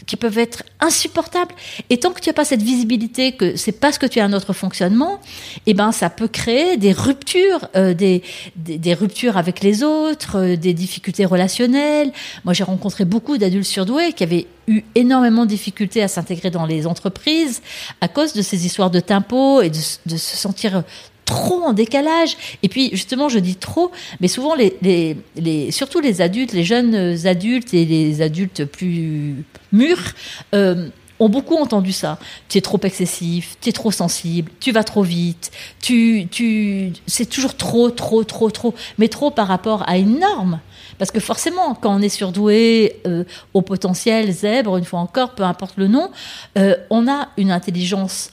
[0.06, 1.54] qui peuvent être insupportables.
[1.90, 4.34] Et tant que tu n'as pas cette visibilité que c'est parce que tu as un
[4.34, 5.20] autre fonctionnement,
[5.66, 8.24] eh ben ça peut créer des ruptures, euh, des,
[8.56, 12.12] des, ruptures avec les autres, euh, des difficultés relationnelles.
[12.44, 16.66] Moi, j'ai rencontré beaucoup d'adultes surdoués qui avaient eu énormément de difficultés à s'intégrer dans
[16.66, 17.62] les entreprises
[18.02, 20.84] à cause de ces histoires de tempo et de, de se sentir
[21.26, 22.36] trop en décalage.
[22.64, 26.64] Et puis justement, je dis trop, mais souvent les, les, les, surtout les adultes, les
[26.64, 29.44] jeunes adultes et les adultes plus
[29.74, 30.14] mûrs.
[30.54, 32.18] Euh, ont beaucoup entendu ça.
[32.50, 35.52] Tu es trop excessif, tu es trop sensible, tu vas trop vite,
[35.82, 40.60] tu, tu, c'est toujours trop, trop, trop, trop, mais trop par rapport à une norme.
[40.98, 45.44] Parce que forcément, quand on est surdoué euh, au potentiel zèbre, une fois encore, peu
[45.44, 46.12] importe le nom,
[46.58, 48.32] euh, on a une intelligence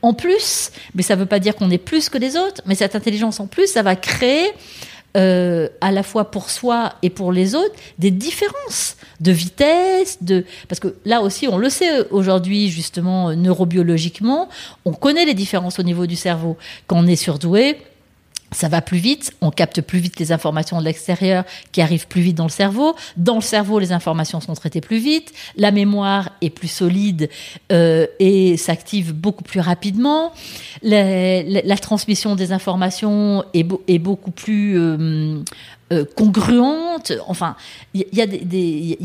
[0.00, 2.74] en plus, mais ça ne veut pas dire qu'on est plus que les autres, mais
[2.74, 4.50] cette intelligence en plus, ça va créer
[5.16, 10.44] euh, à la fois pour soi et pour les autres des différences de vitesse, de
[10.68, 14.48] parce que là aussi on le sait aujourd'hui justement neurobiologiquement,
[14.84, 16.56] on connaît les différences au niveau du cerveau.
[16.86, 17.76] Quand on est surdoué,
[18.52, 22.20] ça va plus vite, on capte plus vite les informations de l'extérieur qui arrivent plus
[22.20, 22.94] vite dans le cerveau.
[23.16, 27.28] Dans le cerveau, les informations sont traitées plus vite, la mémoire est plus solide
[27.72, 30.32] euh, et s'active beaucoup plus rapidement.
[30.82, 35.42] La, transmission des informations est, est beaucoup plus euh,
[35.92, 37.12] euh, congruente.
[37.28, 37.54] Enfin,
[37.94, 38.98] il y, a des,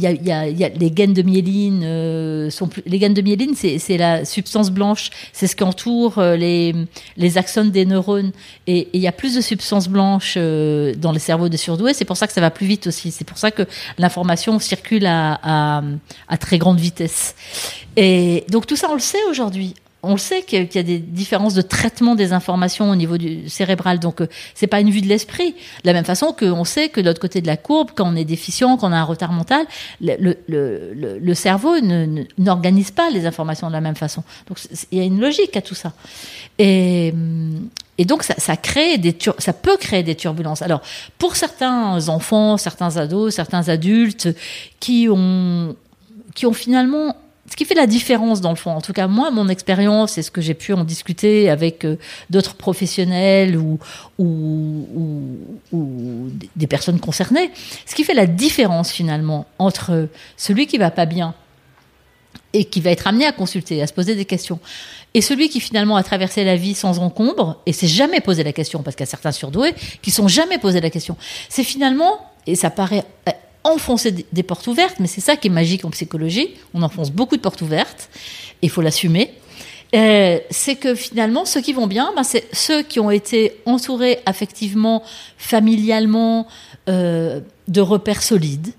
[0.80, 2.50] les gaines de myéline euh,
[2.86, 7.72] les gaines de myéline, c'est la substance blanche, c'est ce qui entoure euh, les axones
[7.72, 8.32] des neurones.
[8.66, 11.94] Et il y a plus de substances blanches euh, dans les cerveaux des surdoués.
[11.94, 13.12] C'est pour ça que ça va plus vite aussi.
[13.12, 13.64] C'est pour ça que
[13.98, 15.82] l'information circule à
[16.40, 17.36] très grande vitesse.
[17.96, 19.74] Et donc tout ça, on le sait aujourd'hui
[20.08, 23.50] on le sait qu'il y a des différences de traitement des informations au niveau du
[23.50, 25.52] cérébral, donc euh, c'est pas une vue de l'esprit.
[25.52, 28.16] De la même façon qu'on sait que de l'autre côté de la courbe, quand on
[28.16, 29.66] est déficient, quand on a un retard mental,
[30.00, 31.76] le, cerveau
[32.38, 34.24] n'organise pas les informations de la même façon.
[34.48, 34.60] Donc
[34.92, 35.94] il y a une logique à tout ça.
[36.58, 37.14] Et,
[37.98, 40.62] et donc ça, ça crée des ça peut créer des turbulences.
[40.62, 40.82] Alors
[41.18, 44.30] pour certains enfants, certains ados, certains adultes
[44.80, 45.76] qui ont
[46.34, 47.16] qui ont finalement
[47.50, 50.22] ce qui fait la différence dans le fond, en tout cas moi, mon expérience et
[50.22, 51.98] ce que j'ai pu en discuter avec euh,
[52.30, 53.80] d'autres professionnels ou,
[54.20, 57.52] ou, des personnes concernées,
[57.86, 61.34] ce qui fait la différence finalement entre celui qui va pas bien
[62.54, 64.60] et qui va être amené à consulter, à se poser des questions,
[65.14, 68.54] et celui qui finalement a traversé la vie sans encombre et s'est jamais posé la
[68.54, 71.18] question, parce qu'il y a certains surdoués qui sont jamais posé la question,
[71.50, 73.04] c'est finalement, et ça paraît
[73.68, 76.50] enfoncer des portes ouvertes, mais c'est ça qui est magique en psychologie.
[76.74, 78.10] On enfonce beaucoup de portes ouvertes,
[78.62, 79.34] il faut l'assumer.
[79.96, 84.20] Euh, c'est que finalement, ceux qui vont bien, ben, c'est ceux qui ont été entourés
[84.26, 85.04] affectivement,
[85.38, 86.48] familialement,
[86.90, 88.74] euh, de repères solides,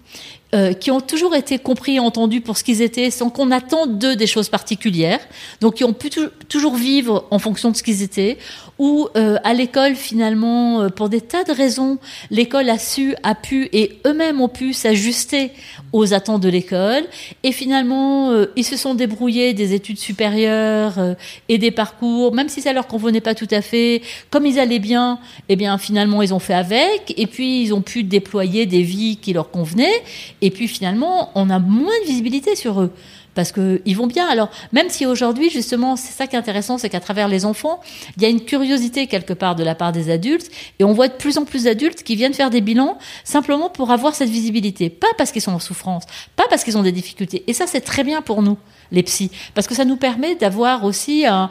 [0.54, 3.98] euh, qui ont toujours été compris et entendus pour ce qu'ils étaient, sans qu'on attende
[3.98, 5.20] d'eux des choses particulières,
[5.60, 6.10] donc qui ont pu
[6.48, 8.38] toujours vivre en fonction de ce qu'ils étaient,
[8.78, 11.98] ou euh, à l'école finalement, euh, pour des tas de raisons,
[12.30, 15.50] l'école a su, a pu et eux-mêmes ont pu s'ajuster
[15.92, 17.04] aux attentes de l'école,
[17.42, 21.14] et finalement euh, ils se sont débrouillés des études supérieures euh,
[21.48, 24.78] et des parcours, même si ça leur convenait pas tout à fait, comme ils allaient
[24.78, 25.18] bien,
[25.48, 29.16] eh bien finalement ils ont fait avec, et puis ils ont pu déployer des vies
[29.16, 30.02] qui leur convenaient,
[30.40, 32.92] et puis finalement on a moins de visibilité sur eux
[33.38, 34.26] parce qu'ils vont bien.
[34.26, 37.80] Alors, même si aujourd'hui, justement, c'est ça qui est intéressant, c'est qu'à travers les enfants,
[38.16, 41.06] il y a une curiosité quelque part de la part des adultes, et on voit
[41.06, 44.90] de plus en plus d'adultes qui viennent faire des bilans simplement pour avoir cette visibilité.
[44.90, 46.02] Pas parce qu'ils sont en souffrance,
[46.34, 47.44] pas parce qu'ils ont des difficultés.
[47.46, 48.58] Et ça, c'est très bien pour nous
[48.90, 51.48] les psys, parce que ça nous permet d'avoir aussi un,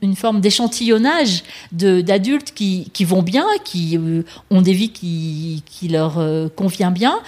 [0.00, 6.18] une, forme d'échantillonnage d'adultes qui, vont bien, qui euh, ont des vies qui, qui leur
[6.18, 7.20] euh, convient bien,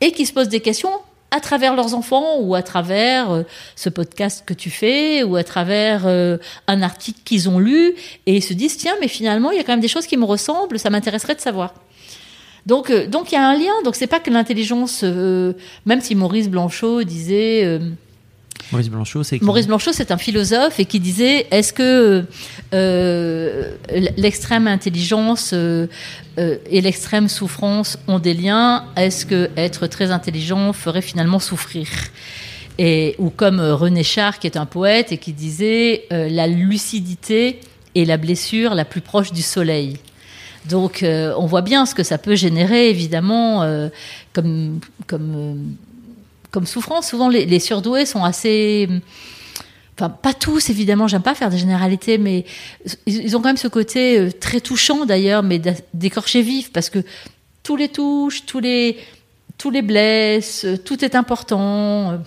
[0.00, 0.92] et qui se posent des questions
[1.30, 3.42] à travers leurs enfants ou à travers euh,
[3.76, 7.94] ce podcast que tu fais ou à travers euh, un article qu'ils ont lu
[8.26, 10.16] et ils se disent tiens mais finalement il y a quand même des choses qui
[10.16, 11.74] me ressemblent ça m'intéresserait de savoir.
[12.66, 13.72] Donc euh, donc il y a un lien.
[13.84, 17.80] Donc c'est pas que l'intelligence même si Maurice Blanchot disait
[18.72, 22.24] Maurice Blanchot, c'est Maurice Blanchot, c'est un philosophe et qui disait est-ce que
[22.72, 23.72] euh,
[24.16, 25.88] l'extrême intelligence euh,
[26.38, 31.88] euh, et l'extrême souffrance ont des liens Est-ce que être très intelligent ferait finalement souffrir?
[33.18, 37.60] Ou comme René Char, qui est un poète et qui disait la lucidité
[37.94, 39.98] est la blessure la plus proche du soleil.
[40.66, 43.68] Donc, on voit bien ce que ça peut générer, évidemment,
[44.32, 44.80] comme
[46.50, 47.08] comme souffrance.
[47.08, 48.88] Souvent, les, surdoués sont assez.
[49.96, 52.44] Enfin, pas tous, évidemment, j'aime pas faire des généralités, mais
[53.06, 55.60] ils, ont quand même ce côté euh, très touchant d'ailleurs, mais
[55.92, 57.00] d'écorcher vif, parce que
[57.62, 58.96] tous les touches, tous les,
[59.58, 62.18] tous les blesses, tout est important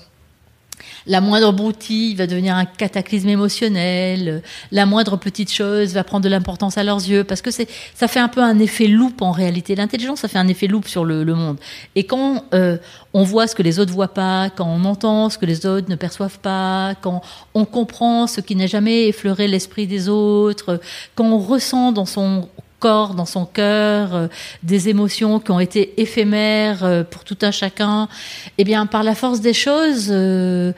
[1.08, 4.42] la moindre broutille va devenir un cataclysme émotionnel,
[4.72, 8.08] la moindre petite chose va prendre de l'importance à leurs yeux, parce que c'est, ça
[8.08, 9.76] fait un peu un effet loupe en réalité.
[9.76, 11.58] L'intelligence, ça fait un effet loupe sur le, monde.
[11.96, 12.78] Et quand euh,
[13.14, 15.90] on voit ce que les autres voient pas, quand on entend ce que les autres
[15.90, 17.22] ne perçoivent pas, quand
[17.54, 20.80] on comprend ce qui n'a jamais effleuré l'esprit des autres,
[21.16, 22.50] quand on ressent dans son
[22.84, 24.28] dans son cœur, euh,
[24.62, 28.10] des émotions qui ont été éphémères euh, pour tout un chacun,
[28.58, 30.74] eh bien, par la force des choses, euh,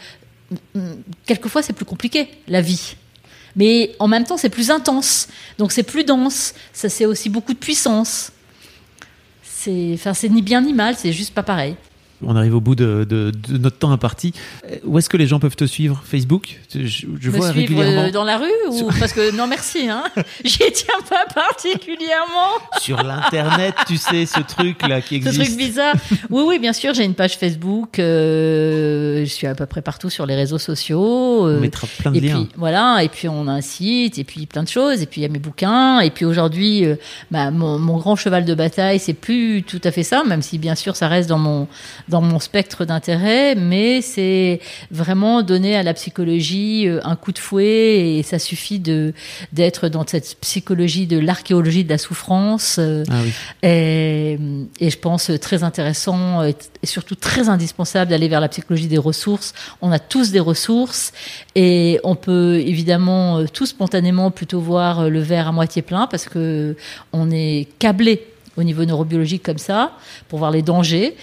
[1.25, 2.95] quelquefois c'est plus compliqué, la vie.
[3.55, 5.27] Mais en même temps, c'est plus intense,
[5.57, 8.31] donc c'est plus dense, ça c'est aussi beaucoup de puissance.
[9.43, 11.75] C'est, enfin, c'est ni bien ni mal, c'est juste pas pareil.
[12.23, 14.33] On arrive au bout de, notre temps imparti.
[14.69, 16.01] Euh, où est-ce que les gens peuvent te suivre?
[16.05, 16.59] Facebook?
[16.73, 18.07] Je, je vois régulièrement.
[18.07, 20.03] Euh, dans la rue ou parce que non merci, hein.
[20.45, 22.53] J'y tiens pas particulièrement.
[22.79, 25.35] Sur l'internet, tu sais ce truc là qui existe.
[25.35, 25.95] Ce truc bizarre.
[26.29, 27.99] Oui oui, bien sûr, j'ai une page Facebook.
[27.99, 31.45] Euh, je suis à peu près partout sur les réseaux sociaux.
[31.45, 32.45] on mettra plein de et liens.
[32.45, 35.21] Puis, voilà, et puis on a un site et puis plein de choses et puis
[35.21, 36.85] il y a mes bouquins et puis aujourd'hui,
[37.29, 40.57] bah, mon, mon, grand cheval de bataille, c'est plus tout à fait ça, même si
[40.57, 41.67] bien sûr ça reste dans mon
[42.07, 44.59] dans mon spectre d'intérêt, mais c'est
[44.91, 49.13] vraiment donner à la psychologie euh, un coup de fouet et ça suffit de
[49.53, 52.77] d'être dans cette psychologie de l'archéologie de la souffrance.
[52.79, 53.21] Euh, ah
[53.63, 54.37] et,
[54.79, 59.53] et, je pense très intéressant et, surtout très indispensable d'aller vers la psychologie des ressources.
[59.81, 61.11] On a tous des ressources
[61.55, 66.25] et on peut évidemment euh, tout spontanément plutôt voir le verre à moitié plein parce
[66.25, 66.75] que
[67.13, 68.27] on est câblé
[68.57, 69.93] au niveau neurobiologique comme ça
[70.29, 71.15] pour voir les dangers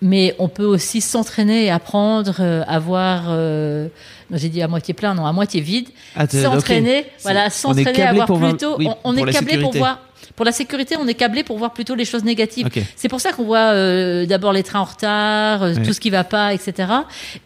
[0.00, 3.24] mais on peut aussi s'entraîner et apprendre euh, à voir.
[3.28, 3.88] Euh,
[4.32, 5.88] j'ai dit à moitié plein, non, à moitié vide.
[6.14, 8.78] Ah, s'entraîner, voilà, s'entraîner à voir plutôt.
[9.04, 10.00] on, est câblé pour voir
[10.38, 12.68] pour la sécurité, on est câblé pour voir plutôt les choses négatives.
[12.94, 16.10] C'est pour ça qu'on voit euh, d'abord les trains en retard, euh, tout ce qui
[16.10, 16.92] va pas, etc.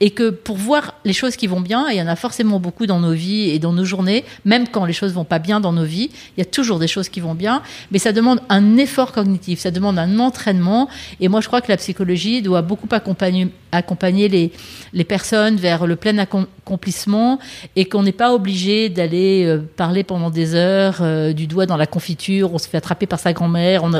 [0.00, 2.84] Et que pour voir les choses qui vont bien, il y en a forcément beaucoup
[2.86, 5.72] dans nos vies et dans nos journées, même quand les choses vont pas bien dans
[5.72, 7.62] nos vies, il y a toujours des choses qui vont bien,
[7.92, 10.88] mais ça demande un effort cognitif, ça demande un entraînement.
[11.20, 14.52] Et moi, je crois que la psychologie doit beaucoup accompagner, accompagner les,
[14.92, 17.38] les personnes vers le plein accomplissement
[17.74, 21.02] et qu'on n'est pas obligé d'aller euh, parler pendant des heures
[21.32, 23.92] du doigt dans la confiture, on se fait attrapé par sa grand-mère, on,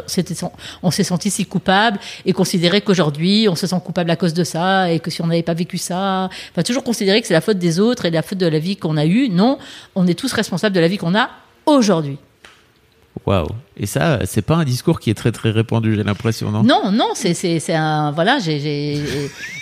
[0.83, 4.45] on s'est senti si coupable et considérer qu'aujourd'hui on se sent coupable à cause de
[4.45, 7.41] ça et que si on n'avait pas vécu ça, enfin toujours considérer que c'est la
[7.41, 9.29] faute des autres et la faute de la vie qu'on a eue.
[9.29, 9.59] Non,
[9.95, 11.31] on est tous responsables de la vie qu'on a
[11.67, 12.19] aujourd'hui.
[13.27, 13.49] Waouh
[13.79, 16.63] Et ça, c'est pas un discours qui est très très répandu, j'ai l'impression, non?
[16.63, 18.59] Non, non, c'est c'est un voilà, j'ai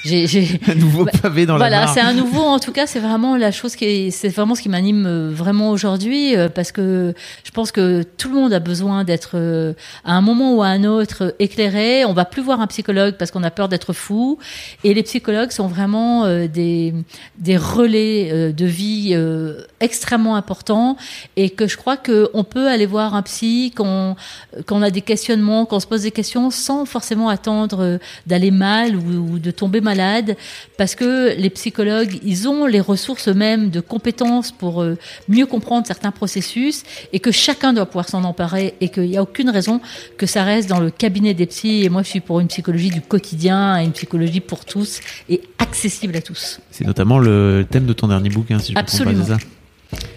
[0.04, 2.42] j'ai un nouveau pavé dans la Voilà, c'est un nouveau.
[2.42, 5.70] En tout cas, c'est vraiment la chose qui c'est vraiment ce qui m'anime euh, vraiment
[5.70, 10.14] aujourd'hui euh, parce que je pense que tout le monde a besoin d'être euh, à
[10.14, 12.04] un moment ou à un autre éclairé.
[12.04, 14.38] On va plus voir un psychologue parce qu'on a peur d'être fou.
[14.82, 16.94] Et les psychologues sont vraiment des
[17.38, 19.16] des relais de vie
[19.78, 20.96] extrêmement importants
[21.36, 23.72] et que je crois que on peut aller voir un psy
[24.66, 28.96] qu'on a des questionnements, qu'on se pose des questions sans forcément attendre euh, d'aller mal
[28.96, 30.36] ou, de tomber malade,
[30.76, 34.96] parce que les psychologues, ils ont les ressources eux-mêmes de compétences pour euh,
[35.28, 36.82] mieux comprendre certains processus,
[37.12, 39.80] et que chacun doit pouvoir s'en emparer, et qu'il n'y a aucune raison
[40.16, 41.84] que ça reste dans le cabinet des psys.
[41.84, 46.16] Et moi, je suis pour une psychologie du quotidien, une psychologie pour tous, et accessible
[46.16, 46.60] à tous.
[46.70, 49.24] C'est notamment le thème de ton dernier bouquin, si je Absolument.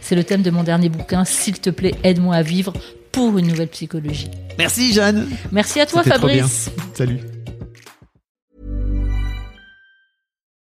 [0.01, 2.73] c'est le thème de mon dernier bouquin, S'il te plaît, aide-moi à vivre
[3.13, 4.29] pour une nouvelle psychologie.
[4.57, 5.29] Merci Jeanne.
[5.53, 6.69] Merci à toi Fabrice.
[6.93, 7.19] Salut.